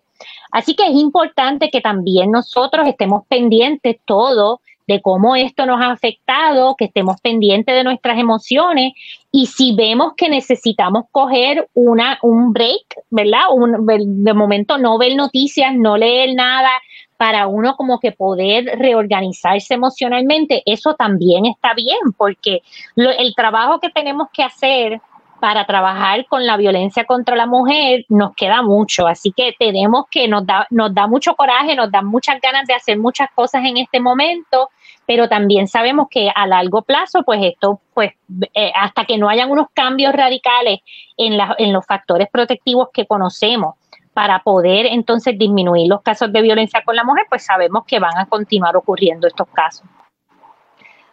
Así 0.52 0.76
que 0.76 0.86
es 0.86 0.94
importante 0.94 1.70
que 1.70 1.80
también 1.80 2.30
nosotros 2.30 2.86
estemos 2.86 3.26
pendientes 3.26 3.96
todo 4.04 4.60
de 4.88 5.02
cómo 5.02 5.36
esto 5.36 5.66
nos 5.66 5.80
ha 5.80 5.92
afectado, 5.92 6.74
que 6.76 6.86
estemos 6.86 7.20
pendientes 7.20 7.74
de 7.74 7.84
nuestras 7.84 8.18
emociones 8.18 8.94
y 9.30 9.46
si 9.46 9.76
vemos 9.76 10.14
que 10.16 10.30
necesitamos 10.30 11.04
coger 11.12 11.68
una, 11.74 12.18
un 12.22 12.54
break, 12.54 12.96
¿verdad? 13.10 13.42
Un, 13.52 13.86
de 14.24 14.32
momento 14.32 14.78
no 14.78 14.96
ver 14.96 15.14
noticias, 15.14 15.74
no 15.76 15.98
leer 15.98 16.34
nada, 16.34 16.70
para 17.18 17.48
uno 17.48 17.74
como 17.76 17.98
que 17.98 18.12
poder 18.12 18.78
reorganizarse 18.78 19.74
emocionalmente, 19.74 20.62
eso 20.64 20.94
también 20.94 21.46
está 21.46 21.74
bien, 21.74 21.98
porque 22.16 22.62
el 22.96 23.34
trabajo 23.34 23.80
que 23.80 23.90
tenemos 23.90 24.28
que 24.32 24.44
hacer 24.44 25.00
para 25.40 25.66
trabajar 25.66 26.26
con 26.26 26.46
la 26.46 26.56
violencia 26.56 27.04
contra 27.04 27.36
la 27.36 27.46
mujer 27.46 28.04
nos 28.08 28.34
queda 28.34 28.62
mucho, 28.62 29.06
así 29.06 29.32
que 29.32 29.54
tenemos 29.58 30.06
que 30.10 30.26
nos 30.28 30.44
da 30.46 30.66
nos 30.70 30.94
da 30.94 31.06
mucho 31.06 31.34
coraje, 31.34 31.76
nos 31.76 31.90
da 31.90 32.02
muchas 32.02 32.40
ganas 32.40 32.66
de 32.66 32.74
hacer 32.74 32.98
muchas 32.98 33.28
cosas 33.34 33.64
en 33.64 33.76
este 33.76 34.00
momento, 34.00 34.70
pero 35.06 35.28
también 35.28 35.68
sabemos 35.68 36.08
que 36.10 36.30
a 36.34 36.46
largo 36.46 36.82
plazo, 36.82 37.22
pues 37.22 37.40
esto, 37.42 37.80
pues 37.94 38.12
eh, 38.54 38.72
hasta 38.74 39.04
que 39.04 39.16
no 39.16 39.28
hayan 39.28 39.50
unos 39.50 39.68
cambios 39.72 40.12
radicales 40.12 40.80
en, 41.16 41.36
la, 41.36 41.54
en 41.58 41.72
los 41.72 41.86
factores 41.86 42.28
protectivos 42.30 42.88
que 42.92 43.06
conocemos 43.06 43.74
para 44.12 44.42
poder 44.42 44.86
entonces 44.86 45.38
disminuir 45.38 45.88
los 45.88 46.02
casos 46.02 46.32
de 46.32 46.42
violencia 46.42 46.82
con 46.84 46.96
la 46.96 47.04
mujer, 47.04 47.26
pues 47.28 47.44
sabemos 47.44 47.84
que 47.86 48.00
van 48.00 48.18
a 48.18 48.26
continuar 48.26 48.76
ocurriendo 48.76 49.28
estos 49.28 49.46
casos. 49.48 49.86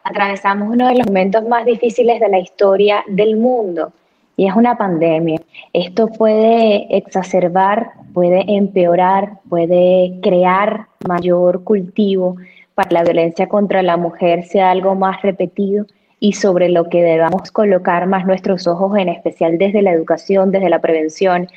Atravesamos 0.03 0.69
uno 0.69 0.87
de 0.87 0.95
los 0.95 1.07
momentos 1.07 1.43
más 1.43 1.65
difíciles 1.65 2.19
de 2.19 2.29
la 2.29 2.39
historia 2.39 3.03
del 3.07 3.37
mundo 3.37 3.93
y 4.37 4.47
es 4.47 4.55
una 4.55 4.77
pandemia. 4.77 5.41
Esto 5.73 6.07
puede 6.07 6.95
exacerbar, 6.95 7.91
puede 8.13 8.43
empeorar, 8.55 9.39
puede 9.49 10.19
crear 10.21 10.87
mayor 11.07 11.63
cultivo 11.63 12.37
para 12.73 12.89
que 12.89 12.95
la 12.95 13.03
violencia 13.03 13.47
contra 13.47 13.81
la 13.81 13.97
mujer 13.97 14.43
sea 14.43 14.71
algo 14.71 14.95
más 14.95 15.21
repetido 15.21 15.85
y 16.19 16.33
sobre 16.33 16.69
lo 16.69 16.89
que 16.89 17.03
debamos 17.03 17.51
colocar 17.51 18.07
más 18.07 18.25
nuestros 18.25 18.67
ojos, 18.67 18.97
en 18.97 19.09
especial 19.09 19.57
desde 19.57 19.81
la 19.81 19.91
educación, 19.91 20.51
desde 20.51 20.69
la 20.69 20.79
prevención, 20.79 21.47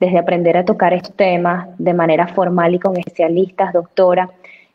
desde 0.00 0.18
aprender 0.18 0.56
a 0.56 0.64
tocar 0.64 0.92
estos 0.92 1.14
temas 1.14 1.68
de 1.78 1.94
manera 1.94 2.28
formal 2.28 2.74
y 2.74 2.78
con 2.78 2.96
especialistas, 2.96 3.72
doctora, 3.72 4.30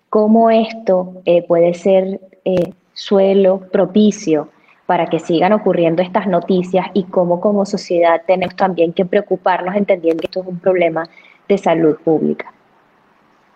cómo 0.10 0.50
esto 0.50 1.22
eh, 1.26 1.44
puede 1.44 1.74
ser 1.74 2.20
eh, 2.46 2.74
suelo 2.94 3.62
propicio 3.72 4.50
para 4.86 5.08
que 5.08 5.20
sigan 5.20 5.54
ocurriendo 5.54 6.02
estas 6.02 6.28
noticias 6.28 6.88
y 6.94 7.04
cómo 7.04 7.40
como 7.40 7.66
sociedad 7.66 8.22
tenemos 8.28 8.56
también 8.56 8.94
que 8.94 9.06
preocuparnos 9.06 9.76
entendiendo 9.76 10.22
que 10.22 10.28
esto 10.28 10.42
es 10.42 10.48
un 10.48 10.60
problema 10.60 11.08
de 11.48 11.58
salud 11.58 11.98
pública. 12.04 12.54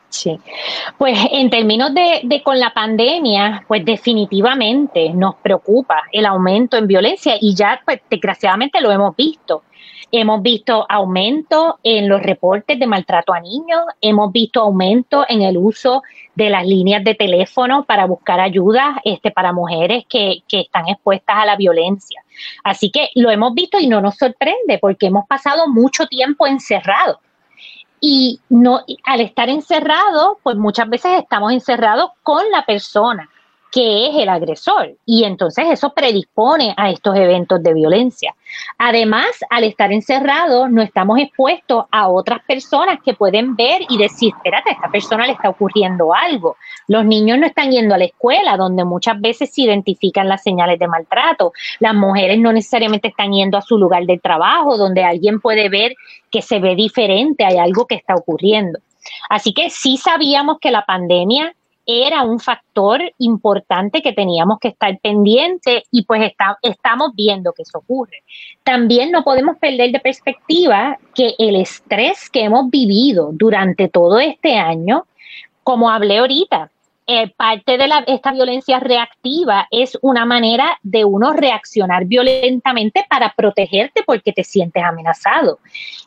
Sí, 0.09 0.39
pues 0.97 1.19
en 1.31 1.49
términos 1.49 1.93
de, 1.93 2.41
con 2.41 2.57
la 2.59 2.73
pandemia, 2.73 3.65
pues 3.67 3.83
definitivamente 3.83 5.09
nos 5.13 5.35
preocupa 5.35 6.03
el 6.13 6.25
aumento 6.25 6.77
en 6.77 6.87
violencia 6.87 7.35
y 7.39 7.53
ya 7.53 7.81
pues 7.83 7.99
desgraciadamente 8.09 8.79
lo 8.79 8.91
hemos 8.91 9.15
visto. 9.15 9.63
Hemos 10.11 10.41
visto 10.41 10.85
aumento 10.87 11.79
en 11.83 12.07
los 12.07 12.21
reportes 12.21 12.79
de 12.79 12.87
maltrato 12.87 13.33
a 13.33 13.41
niños, 13.41 13.81
hemos 13.99 14.31
visto 14.31 14.61
aumento 14.61 15.25
en 15.27 15.41
el 15.41 15.57
uso 15.57 16.01
de 16.35 16.49
las 16.49 16.65
líneas 16.65 17.03
de 17.03 17.15
teléfono 17.15 17.83
para 17.83 18.05
buscar 18.05 18.39
ayuda 18.39 19.01
este, 19.03 19.31
para 19.31 19.51
mujeres 19.51 20.05
que, 20.07 20.43
que 20.47 20.61
están 20.61 20.87
expuestas 20.87 21.35
a 21.37 21.45
la 21.45 21.57
violencia. 21.57 22.23
Así 22.63 22.89
que 22.89 23.09
lo 23.15 23.29
hemos 23.31 23.53
visto 23.53 23.79
y 23.79 23.87
no 23.87 23.99
nos 23.99 24.15
sorprende 24.15 24.77
porque 24.79 25.07
hemos 25.07 25.27
pasado 25.27 25.67
mucho 25.67 26.07
tiempo 26.07 26.47
encerrados. 26.47 27.17
Y 27.99 28.39
no, 28.49 28.81
al 29.03 29.21
estar 29.21 29.49
encerrados, 29.49 30.37
pues 30.43 30.55
muchas 30.55 30.87
veces 30.87 31.19
estamos 31.19 31.51
encerrados 31.51 32.11
con 32.23 32.49
la 32.51 32.63
persona 32.65 33.29
que 33.71 34.07
es 34.07 34.15
el 34.15 34.29
agresor. 34.29 34.95
Y 35.05 35.23
entonces 35.23 35.65
eso 35.69 35.93
predispone 35.93 36.73
a 36.77 36.89
estos 36.89 37.15
eventos 37.15 37.61
de 37.61 37.73
violencia. 37.73 38.35
Además, 38.77 39.27
al 39.49 39.63
estar 39.63 39.91
encerrados, 39.91 40.69
no 40.71 40.81
estamos 40.81 41.19
expuestos 41.19 41.85
a 41.91 42.07
otras 42.07 42.41
personas 42.45 42.99
que 43.03 43.13
pueden 43.13 43.55
ver 43.55 43.81
y 43.89 43.97
decir, 43.97 44.33
espérate, 44.35 44.69
a 44.69 44.73
esta 44.73 44.89
persona 44.89 45.25
le 45.25 45.33
está 45.33 45.49
ocurriendo 45.49 46.13
algo. 46.13 46.55
Los 46.87 47.05
niños 47.05 47.37
no 47.37 47.45
están 47.45 47.71
yendo 47.71 47.95
a 47.95 47.97
la 47.97 48.05
escuela, 48.05 48.57
donde 48.57 48.83
muchas 48.85 49.19
veces 49.19 49.53
se 49.53 49.63
identifican 49.63 50.29
las 50.29 50.43
señales 50.43 50.79
de 50.79 50.87
maltrato. 50.87 51.51
Las 51.79 51.93
mujeres 51.93 52.39
no 52.39 52.53
necesariamente 52.53 53.09
están 53.09 53.31
yendo 53.31 53.57
a 53.57 53.61
su 53.61 53.77
lugar 53.77 54.05
de 54.05 54.17
trabajo, 54.17 54.77
donde 54.77 55.03
alguien 55.03 55.41
puede 55.41 55.69
ver 55.69 55.93
que 56.31 56.41
se 56.41 56.59
ve 56.59 56.75
diferente, 56.75 57.45
hay 57.45 57.57
algo 57.57 57.85
que 57.85 57.95
está 57.95 58.15
ocurriendo. 58.15 58.79
Así 59.29 59.53
que 59.53 59.69
sí 59.69 59.97
sabíamos 59.97 60.59
que 60.59 60.71
la 60.71 60.85
pandemia 60.85 61.53
era 61.87 62.23
un 62.23 62.39
factor 62.39 63.01
importante 63.17 64.01
que 64.01 64.11
teníamos 64.11 64.59
que 64.59 64.67
estar 64.67 64.99
pendiente 64.99 65.83
y 65.89 66.03
pues 66.03 66.33
estamos 66.61 67.11
viendo 67.15 67.53
que 67.53 67.63
eso 67.63 67.77
ocurre. 67.79 68.23
También 68.63 69.09
no 69.09 69.23
podemos 69.23 69.57
perder 69.57 69.93
de 69.93 70.01
perspectiva 70.01 70.99
que 71.15 71.33
el 71.39 71.55
estrés 71.55 72.29
que 72.29 72.43
hemos 72.43 72.69
vivido 72.69 73.29
durante 73.31 73.87
todo 73.87 74.19
este 74.19 74.57
año, 74.57 75.05
como 75.63 75.89
hablé 75.89 76.17
ahorita, 76.17 76.71
eh, 77.09 77.33
parte 77.37 77.77
de 77.77 77.87
la, 77.87 77.99
esta 78.05 78.33
violencia 78.33 78.81
reactiva 78.81 79.65
es 79.71 79.97
una 80.01 80.25
manera 80.25 80.77
de 80.83 81.05
uno 81.05 81.31
reaccionar 81.31 82.03
violentamente 82.03 83.05
para 83.09 83.33
protegerte 83.33 84.03
porque 84.05 84.33
te 84.33 84.43
sientes 84.43 84.83
amenazado. 84.83 85.59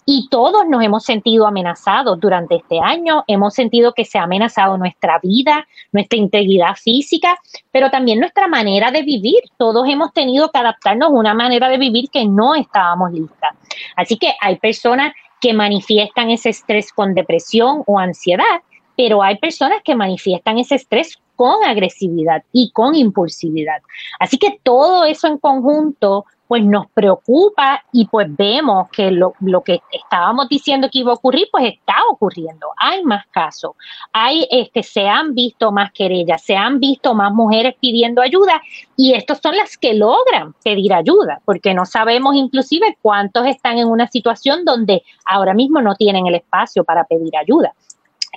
Y 0.05 0.29
todos 0.31 0.67
nos 0.69 0.83
hemos 0.85 1.05
sentido 1.05 1.47
amenazados 1.47 2.21
durante 2.21 2.57
este 2.57 2.81
año, 2.81 3.25
hemos 3.27 3.55
sentido 3.55 3.95
que 3.95 4.05
se 4.05 4.19
ha 4.19 4.25
amenazado 4.25 4.77
nuestra 4.77 5.19
vida, 5.23 5.67
nuestra 5.91 6.19
integridad 6.19 6.75
física, 6.77 7.35
pero 7.73 7.91
también 7.91 8.21
nuestra 8.21 8.47
manera 8.47 8.91
de 8.91 9.01
vivir. 9.01 9.41
Todos 9.57 9.89
hemos 9.89 10.13
tenido 10.13 10.51
que 10.51 10.59
adaptarnos 10.59 11.09
a 11.09 11.13
una 11.13 11.33
manera 11.33 11.71
de 11.71 11.79
vivir 11.79 12.11
que 12.11 12.27
no 12.27 12.55
estábamos 12.55 13.11
listas. 13.13 13.57
Así 13.97 14.19
que 14.19 14.35
hay 14.39 14.57
personas 14.59 15.15
que 15.41 15.55
manifiestan 15.55 16.29
ese 16.29 16.51
estrés 16.51 16.93
con 16.93 17.15
depresión 17.15 17.85
o 17.87 17.99
ansiedad 17.99 18.61
pero 19.01 19.23
hay 19.23 19.39
personas 19.39 19.81
que 19.83 19.95
manifiestan 19.95 20.59
ese 20.59 20.75
estrés 20.75 21.19
con 21.35 21.65
agresividad 21.65 22.45
y 22.53 22.71
con 22.71 22.95
impulsividad. 22.95 23.81
Así 24.19 24.37
que 24.37 24.61
todo 24.63 25.07
eso 25.07 25.27
en 25.27 25.39
conjunto 25.39 26.27
pues 26.47 26.63
nos 26.63 26.87
preocupa 26.91 27.83
y 27.93 28.07
pues 28.09 28.27
vemos 28.37 28.91
que 28.91 29.11
lo, 29.11 29.33
que 29.65 29.81
estábamos 29.91 30.51
diciendo 30.51 30.91
que 30.93 30.99
iba 30.99 31.13
a 31.13 31.15
ocurrir, 31.15 31.49
pues 31.51 31.73
está 31.73 31.95
ocurriendo. 32.11 32.67
Hay 32.77 33.03
más 33.05 33.25
casos, 33.29 33.73
hay, 34.13 34.47
este, 34.51 34.83
se 34.83 35.09
han 35.09 35.33
visto 35.33 35.73
más 35.73 35.93
querellas, 35.93 36.43
se 36.43 36.55
han 36.55 36.79
visto 36.79 37.15
más 37.15 37.33
mujeres 37.33 37.77
pidiendo 37.81 38.21
ayuda 38.21 38.61
y 38.97 39.15
estos 39.15 39.39
son 39.43 39.57
las 39.57 39.79
que 39.79 39.95
logran 39.95 40.53
pedir 40.63 40.93
ayuda, 40.93 41.41
porque 41.47 41.73
no 41.73 41.87
sabemos 41.87 42.35
inclusive 42.35 42.99
cuántos 43.01 43.47
están 43.47 43.79
en 43.79 43.89
una 43.89 44.09
situación 44.09 44.67
donde 44.67 45.05
ahora 45.25 45.55
mismo 45.55 45.81
no 45.81 45.95
tienen 45.95 46.27
el 46.27 46.35
espacio 46.35 46.85
para 46.85 47.05
pedir 47.05 47.35
ayuda. 47.35 47.73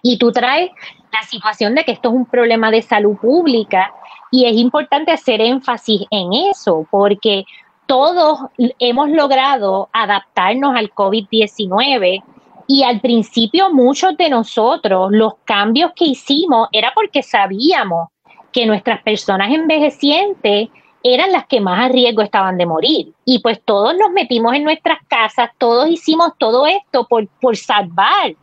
Y 0.05 0.17
tú 0.17 0.33
traes 0.33 0.69
la 1.13 1.23
situación 1.23 1.75
de 1.75 1.85
que 1.85 1.93
esto 1.93 2.09
es 2.09 2.15
un 2.15 2.25
problema 2.25 2.69
de 2.69 2.81
salud 2.81 3.15
pública 3.15 3.93
y 4.31 4.45
es 4.45 4.55
importante 4.57 5.11
hacer 5.11 5.39
énfasis 5.39 6.01
en 6.11 6.33
eso 6.33 6.85
porque 6.91 7.45
todos 7.85 8.39
hemos 8.79 9.09
logrado 9.09 9.89
adaptarnos 9.93 10.75
al 10.75 10.91
COVID-19 10.91 12.21
y 12.67 12.83
al 12.83 12.99
principio 12.99 13.71
muchos 13.71 14.17
de 14.17 14.29
nosotros 14.29 15.11
los 15.11 15.35
cambios 15.45 15.91
que 15.95 16.05
hicimos 16.05 16.67
era 16.73 16.91
porque 16.93 17.23
sabíamos 17.23 18.09
que 18.51 18.65
nuestras 18.65 19.01
personas 19.03 19.51
envejecientes 19.51 20.69
eran 21.01 21.31
las 21.31 21.45
que 21.47 21.61
más 21.61 21.85
a 21.85 21.89
riesgo 21.89 22.21
estaban 22.21 22.57
de 22.57 22.65
morir. 22.65 23.13
Y 23.25 23.39
pues 23.39 23.61
todos 23.63 23.95
nos 23.97 24.11
metimos 24.11 24.53
en 24.53 24.63
nuestras 24.63 24.99
casas, 25.07 25.49
todos 25.57 25.89
hicimos 25.89 26.31
todo 26.37 26.65
esto 26.65 27.07
por, 27.07 27.27
por 27.41 27.55
salvar 27.57 28.35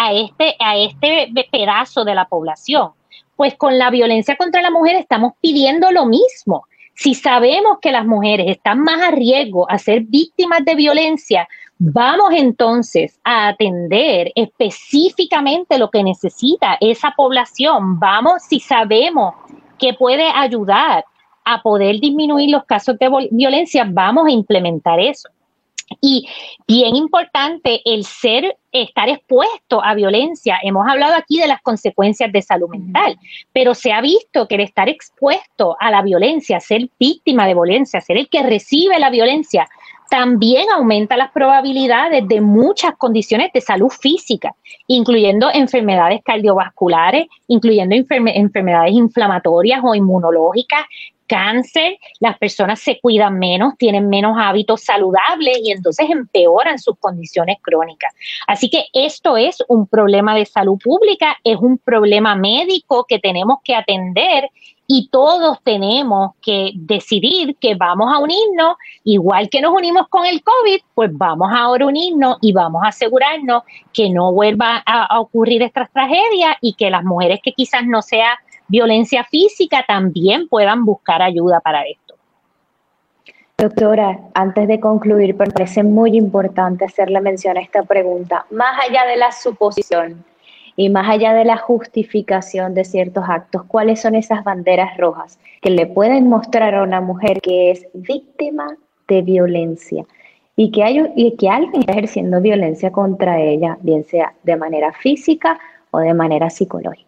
a 0.00 0.12
este, 0.12 0.54
a 0.60 0.76
este 0.76 1.28
pedazo 1.50 2.04
de 2.04 2.14
la 2.14 2.28
población. 2.28 2.92
Pues 3.34 3.56
con 3.56 3.78
la 3.78 3.90
violencia 3.90 4.36
contra 4.36 4.62
la 4.62 4.70
mujer 4.70 4.94
estamos 4.94 5.32
pidiendo 5.40 5.90
lo 5.90 6.06
mismo. 6.06 6.64
Si 6.94 7.14
sabemos 7.14 7.78
que 7.80 7.90
las 7.90 8.06
mujeres 8.06 8.46
están 8.48 8.80
más 8.80 9.00
a 9.02 9.10
riesgo 9.10 9.68
a 9.68 9.78
ser 9.78 10.02
víctimas 10.02 10.64
de 10.64 10.76
violencia, 10.76 11.48
vamos 11.78 12.30
entonces 12.32 13.18
a 13.24 13.48
atender 13.48 14.30
específicamente 14.36 15.78
lo 15.78 15.90
que 15.90 16.04
necesita 16.04 16.76
esa 16.80 17.12
población. 17.16 17.98
Vamos, 17.98 18.42
si 18.42 18.60
sabemos 18.60 19.34
que 19.78 19.94
puede 19.94 20.28
ayudar 20.28 21.04
a 21.44 21.62
poder 21.62 21.98
disminuir 22.00 22.50
los 22.50 22.64
casos 22.64 22.96
de 22.98 23.28
violencia, 23.32 23.84
vamos 23.88 24.26
a 24.28 24.30
implementar 24.30 25.00
eso. 25.00 25.28
Y 26.00 26.28
bien 26.66 26.96
importante 26.96 27.80
el 27.84 28.04
ser, 28.04 28.56
estar 28.72 29.08
expuesto 29.08 29.82
a 29.82 29.94
violencia. 29.94 30.58
Hemos 30.62 30.86
hablado 30.88 31.14
aquí 31.14 31.40
de 31.40 31.48
las 31.48 31.62
consecuencias 31.62 32.30
de 32.32 32.42
salud 32.42 32.68
mental, 32.68 33.16
pero 33.52 33.74
se 33.74 33.92
ha 33.92 34.00
visto 34.00 34.46
que 34.46 34.56
el 34.56 34.62
estar 34.62 34.88
expuesto 34.88 35.76
a 35.80 35.90
la 35.90 36.02
violencia, 36.02 36.60
ser 36.60 36.88
víctima 36.98 37.46
de 37.46 37.54
violencia, 37.54 38.00
ser 38.00 38.18
el 38.18 38.28
que 38.28 38.42
recibe 38.42 38.98
la 38.98 39.10
violencia, 39.10 39.66
también 40.08 40.70
aumenta 40.70 41.16
las 41.16 41.30
probabilidades 41.32 42.26
de 42.26 42.40
muchas 42.40 42.96
condiciones 42.96 43.52
de 43.52 43.60
salud 43.60 43.90
física, 43.90 44.54
incluyendo 44.86 45.50
enfermedades 45.52 46.22
cardiovasculares, 46.24 47.26
incluyendo 47.46 47.94
enfermedades 47.94 48.92
inflamatorias 48.92 49.80
o 49.84 49.94
inmunológicas, 49.94 50.84
cáncer, 51.28 51.98
las 52.18 52.36
personas 52.38 52.80
se 52.80 52.98
cuidan 53.00 53.38
menos, 53.38 53.74
tienen 53.78 54.08
menos 54.08 54.36
hábitos 54.36 54.82
saludables 54.82 55.58
y 55.62 55.70
entonces 55.70 56.10
empeoran 56.10 56.78
sus 56.78 56.98
condiciones 56.98 57.58
crónicas. 57.62 58.12
Así 58.48 58.68
que 58.68 58.86
esto 58.92 59.36
es 59.36 59.62
un 59.68 59.86
problema 59.86 60.34
de 60.34 60.46
salud 60.46 60.78
pública, 60.82 61.36
es 61.44 61.56
un 61.56 61.78
problema 61.78 62.34
médico 62.34 63.04
que 63.06 63.20
tenemos 63.20 63.58
que 63.62 63.76
atender 63.76 64.50
y 64.90 65.10
todos 65.10 65.58
tenemos 65.62 66.32
que 66.40 66.72
decidir 66.74 67.56
que 67.60 67.74
vamos 67.74 68.10
a 68.10 68.18
unirnos, 68.18 68.76
igual 69.04 69.50
que 69.50 69.60
nos 69.60 69.74
unimos 69.74 70.08
con 70.08 70.24
el 70.24 70.42
COVID, 70.42 70.80
pues 70.94 71.10
vamos 71.12 71.50
ahora 71.54 71.84
a 71.84 71.88
unirnos 71.88 72.38
y 72.40 72.52
vamos 72.52 72.82
a 72.82 72.88
asegurarnos 72.88 73.64
que 73.92 74.08
no 74.08 74.32
vuelva 74.32 74.82
a, 74.86 75.04
a 75.04 75.20
ocurrir 75.20 75.62
estas 75.62 75.92
tragedias 75.92 76.56
y 76.62 76.72
que 76.72 76.90
las 76.90 77.04
mujeres 77.04 77.40
que 77.42 77.52
quizás 77.52 77.84
no 77.84 78.00
sean 78.00 78.34
violencia 78.68 79.24
física 79.24 79.84
también 79.86 80.48
puedan 80.48 80.84
buscar 80.84 81.22
ayuda 81.22 81.60
para 81.60 81.82
esto. 81.82 82.14
Doctora, 83.60 84.20
antes 84.34 84.68
de 84.68 84.78
concluir, 84.78 85.34
me 85.34 85.46
parece 85.46 85.82
muy 85.82 86.16
importante 86.16 86.84
hacerle 86.84 87.20
mención 87.20 87.56
a 87.56 87.60
esta 87.60 87.82
pregunta. 87.82 88.46
Más 88.50 88.78
allá 88.88 89.04
de 89.04 89.16
la 89.16 89.32
suposición 89.32 90.24
y 90.76 90.90
más 90.90 91.08
allá 91.08 91.34
de 91.34 91.44
la 91.44 91.56
justificación 91.56 92.74
de 92.74 92.84
ciertos 92.84 93.24
actos, 93.28 93.64
¿cuáles 93.64 94.00
son 94.00 94.14
esas 94.14 94.44
banderas 94.44 94.96
rojas 94.96 95.40
que 95.60 95.70
le 95.70 95.86
pueden 95.86 96.28
mostrar 96.28 96.72
a 96.76 96.84
una 96.84 97.00
mujer 97.00 97.40
que 97.40 97.72
es 97.72 97.84
víctima 97.94 98.76
de 99.08 99.22
violencia 99.22 100.04
y 100.54 100.70
que, 100.70 100.84
hay, 100.84 101.12
y 101.16 101.34
que 101.36 101.48
alguien 101.48 101.80
está 101.80 101.94
ejerciendo 101.94 102.40
violencia 102.40 102.92
contra 102.92 103.40
ella, 103.40 103.76
bien 103.80 104.04
sea 104.04 104.34
de 104.44 104.54
manera 104.54 104.92
física 104.92 105.58
o 105.90 105.98
de 105.98 106.14
manera 106.14 106.48
psicológica? 106.48 107.07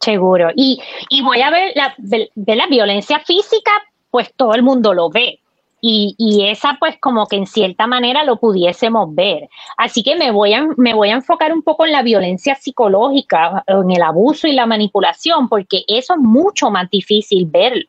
Seguro. 0.00 0.50
Y, 0.56 0.80
y 1.10 1.22
voy 1.22 1.42
a 1.42 1.50
ver 1.50 1.72
la, 1.74 1.94
la 2.46 2.66
violencia 2.68 3.20
física, 3.20 3.70
pues 4.10 4.32
todo 4.34 4.54
el 4.54 4.62
mundo 4.62 4.94
lo 4.94 5.10
ve. 5.10 5.40
Y, 5.82 6.14
y, 6.18 6.46
esa 6.46 6.76
pues 6.78 6.98
como 6.98 7.26
que 7.26 7.36
en 7.36 7.46
cierta 7.46 7.86
manera 7.86 8.22
lo 8.24 8.36
pudiésemos 8.36 9.14
ver. 9.14 9.48
Así 9.78 10.02
que 10.02 10.14
me 10.14 10.30
voy, 10.30 10.52
a, 10.52 10.66
me 10.76 10.92
voy 10.92 11.08
a 11.08 11.14
enfocar 11.14 11.54
un 11.54 11.62
poco 11.62 11.86
en 11.86 11.92
la 11.92 12.02
violencia 12.02 12.54
psicológica, 12.54 13.64
en 13.66 13.90
el 13.90 14.02
abuso 14.02 14.46
y 14.46 14.52
la 14.52 14.66
manipulación, 14.66 15.48
porque 15.48 15.84
eso 15.88 16.14
es 16.14 16.20
mucho 16.20 16.70
más 16.70 16.90
difícil 16.90 17.46
verlo. 17.46 17.86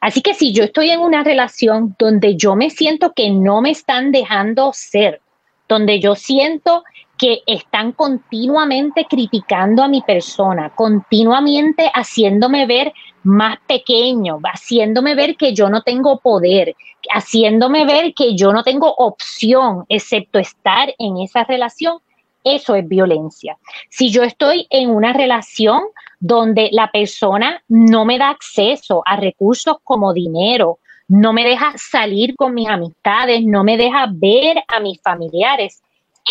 Así 0.00 0.22
que 0.22 0.32
si 0.32 0.52
yo 0.52 0.64
estoy 0.64 0.90
en 0.90 1.00
una 1.00 1.24
relación 1.24 1.94
donde 1.98 2.36
yo 2.36 2.54
me 2.54 2.70
siento 2.70 3.12
que 3.12 3.30
no 3.30 3.60
me 3.60 3.70
están 3.70 4.12
dejando 4.12 4.70
ser, 4.72 5.20
donde 5.68 6.00
yo 6.00 6.14
siento 6.14 6.84
que 7.18 7.42
están 7.46 7.92
continuamente 7.92 9.06
criticando 9.08 9.82
a 9.82 9.88
mi 9.88 10.02
persona, 10.02 10.70
continuamente 10.74 11.90
haciéndome 11.94 12.66
ver 12.66 12.92
más 13.22 13.58
pequeño, 13.66 14.38
haciéndome 14.42 15.14
ver 15.14 15.36
que 15.36 15.52
yo 15.54 15.68
no 15.68 15.82
tengo 15.82 16.18
poder, 16.20 16.76
haciéndome 17.10 17.86
ver 17.86 18.14
que 18.14 18.36
yo 18.36 18.52
no 18.52 18.62
tengo 18.62 18.92
opción 18.94 19.84
excepto 19.88 20.38
estar 20.38 20.94
en 20.98 21.18
esa 21.18 21.44
relación, 21.44 21.98
eso 22.44 22.74
es 22.74 22.86
violencia. 22.86 23.56
Si 23.88 24.10
yo 24.10 24.22
estoy 24.22 24.66
en 24.70 24.90
una 24.90 25.12
relación 25.12 25.82
donde 26.20 26.68
la 26.72 26.90
persona 26.90 27.62
no 27.68 28.04
me 28.04 28.18
da 28.18 28.30
acceso 28.30 29.02
a 29.04 29.16
recursos 29.16 29.78
como 29.82 30.12
dinero, 30.12 30.78
no 31.08 31.32
me 31.32 31.44
deja 31.44 31.72
salir 31.76 32.36
con 32.36 32.54
mis 32.54 32.68
amistades, 32.68 33.42
no 33.44 33.64
me 33.64 33.76
deja 33.76 34.06
ver 34.10 34.62
a 34.68 34.80
mis 34.80 35.00
familiares, 35.00 35.82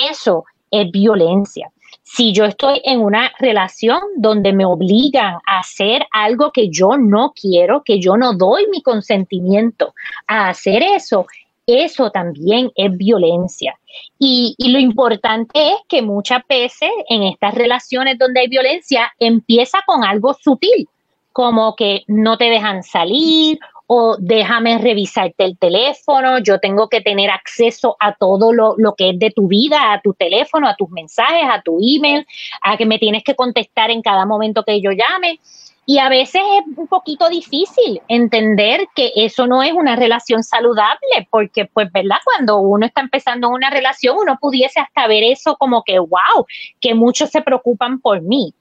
eso 0.10 0.46
es 0.82 0.92
violencia. 0.92 1.72
si 2.04 2.34
yo 2.34 2.46
estoy 2.46 2.82
en 2.84 3.02
una 3.02 3.32
relación 3.40 4.00
donde 4.18 4.54
me 4.54 4.64
obligan 4.64 5.36
a 5.46 5.60
hacer 5.60 6.06
algo 6.12 6.52
que 6.52 6.70
yo 6.70 6.98
no 6.98 7.34
quiero, 7.34 7.84
que 7.84 8.00
yo 8.00 8.16
no 8.16 8.34
doy 8.34 8.68
mi 8.70 8.82
consentimiento 8.84 9.94
a 10.28 10.50
hacer 10.50 10.84
eso, 10.84 11.26
eso 11.66 12.12
también 12.12 12.72
es 12.76 12.96
violencia. 12.96 13.78
Y, 14.20 14.56
lo 14.60 14.80
importante 14.80 15.70
es 15.70 15.78
que 15.88 16.02
muchas 16.02 16.42
veces 16.48 16.90
en 17.10 17.24
estas 17.24 17.56
relaciones 17.56 18.18
donde 18.18 18.42
hay 18.42 18.48
violencia 18.48 19.12
empieza 19.20 19.80
con 19.86 20.04
algo 20.04 20.34
sutil, 20.34 20.88
como 21.32 21.76
que 21.76 22.04
no 22.08 22.38
te 22.38 22.46
dejan 22.46 22.84
salir 22.84 23.60
o 23.88 24.18
déjame 24.20 24.78
revisarte 24.80 25.44
el 25.44 25.58
teléfono, 25.58 26.40
yo 26.40 26.60
tengo 26.60 26.90
que 26.90 27.02
tener 27.02 27.30
acceso 27.30 27.96
a 28.00 28.16
todo 28.16 28.52
lo, 28.52 28.76
lo, 28.78 28.96
que 28.96 29.12
es 29.12 29.20
de 29.20 29.32
tu 29.32 29.48
vida, 29.48 29.94
a 29.94 30.02
tu 30.02 30.14
teléfono, 30.14 30.68
a 30.68 30.76
tus 30.76 30.90
mensajes, 30.90 31.44
a 31.50 31.62
tu 31.62 31.78
email, 31.80 32.26
a 32.62 32.78
que 32.78 32.86
me 32.86 32.98
tienes 32.98 33.24
que 33.24 33.36
contestar 33.36 33.92
en 33.92 34.02
cada 34.02 34.26
momento 34.26 34.64
que 34.64 34.82
yo 34.82 34.92
llame. 34.92 35.40
Y 35.88 36.00
a 36.00 36.10
veces 36.10 36.42
es 36.42 36.78
un 36.78 36.88
poquito 36.88 37.30
difícil 37.30 38.02
entender 38.08 38.88
que 38.96 39.12
eso 39.16 39.46
no 39.46 39.62
es 39.62 39.72
una 39.72 39.96
relación 39.96 40.42
saludable, 40.42 41.28
porque 41.30 41.66
pues, 41.66 41.92
¿verdad? 41.92 42.18
Cuando 42.24 42.58
uno 42.58 42.88
está 42.88 43.02
empezando 43.02 43.50
una 43.50 43.70
relación, 43.70 44.18
uno 44.18 44.40
pudiese 44.42 44.80
hasta 44.80 45.06
ver 45.06 45.24
eso 45.24 45.58
como 45.58 45.84
que, 45.84 46.00
wow, 46.00 46.48
que 46.82 46.96
muchos 46.96 47.30
se 47.30 47.44
preocupan 47.44 48.00
por 48.00 48.24
mí. 48.24 48.56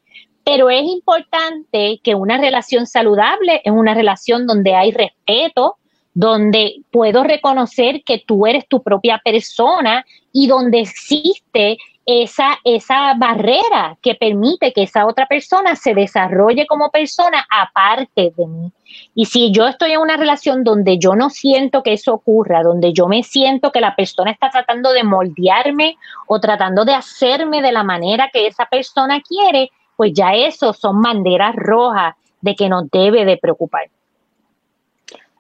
Pero 0.45 0.71
es 0.71 0.83
importante 0.83 2.01
que 2.03 2.15
una 2.15 2.39
relación 2.39 2.87
saludable 2.87 3.63
es 3.65 3.73
una 3.73 3.95
relación 3.95 4.47
donde 4.47 4.75
hay 4.75 4.93
respeto, 4.93 5.77
donde 6.13 6.83
puedo 6.91 7.25
reconocer 7.25 8.05
que 8.05 8.23
tú 8.25 8.47
eres 8.47 8.69
tu 8.69 8.83
propia 8.83 9.21
persona 9.25 10.05
y 10.33 10.47
donde 10.47 10.81
existe 10.81 11.79
esa, 12.07 12.59
esa 12.65 13.15
barrera 13.15 13.97
que 14.03 14.15
permite 14.15 14.73
que 14.73 14.83
esa 14.83 15.07
otra 15.07 15.27
persona 15.27 15.75
se 15.75 15.95
desarrolle 15.95 16.67
como 16.67 16.91
persona 16.91 17.47
aparte 17.51 18.33
de 18.37 18.47
mí. 18.47 18.73
Y 19.15 19.27
si 19.27 19.51
yo 19.51 19.67
estoy 19.67 19.93
en 19.93 20.01
una 20.01 20.17
relación 20.17 20.65
donde 20.65 20.99
yo 20.99 21.17
no 21.17 21.31
siento 21.31 21.83
que 21.83 21.95
eso 21.95 22.13
ocurra, 22.13 22.63
donde 22.63 22.93
yo 22.93 23.09
me 23.09 23.23
siento 23.23 23.73
que 23.73 23.81
la 23.81 23.97
persona 23.97 24.31
está 24.31 24.51
tratando 24.51 24.93
de 24.93 25.03
moldearme 25.03 25.97
o 26.27 26.39
tratando 26.41 26.85
de 26.85 26.95
hacerme 26.95 27.63
de 27.63 27.73
la 27.73 27.83
manera 27.83 28.29
que 28.33 28.47
esa 28.47 28.67
persona 28.67 29.21
quiere, 29.23 29.71
pues 29.97 30.13
ya 30.13 30.35
eso 30.35 30.73
son 30.73 31.01
banderas 31.03 31.55
rojas 31.57 32.15
de 32.41 32.55
que 32.55 32.69
nos 32.69 32.91
debe 32.91 33.25
de 33.25 33.37
preocupar. 33.37 33.89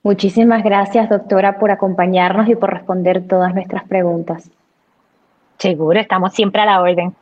Muchísimas 0.03 0.63
gracias, 0.63 1.09
doctora, 1.09 1.59
por 1.59 1.71
acompañarnos 1.71 2.49
y 2.49 2.55
por 2.55 2.73
responder 2.73 3.27
todas 3.27 3.55
nuestras 3.55 3.85
preguntas. 3.85 4.51
Seguro, 5.59 5.99
estamos 5.99 6.35
siempre 6.35 6.61
a 6.61 6.67
la 6.67 6.83
orden. 6.83 7.15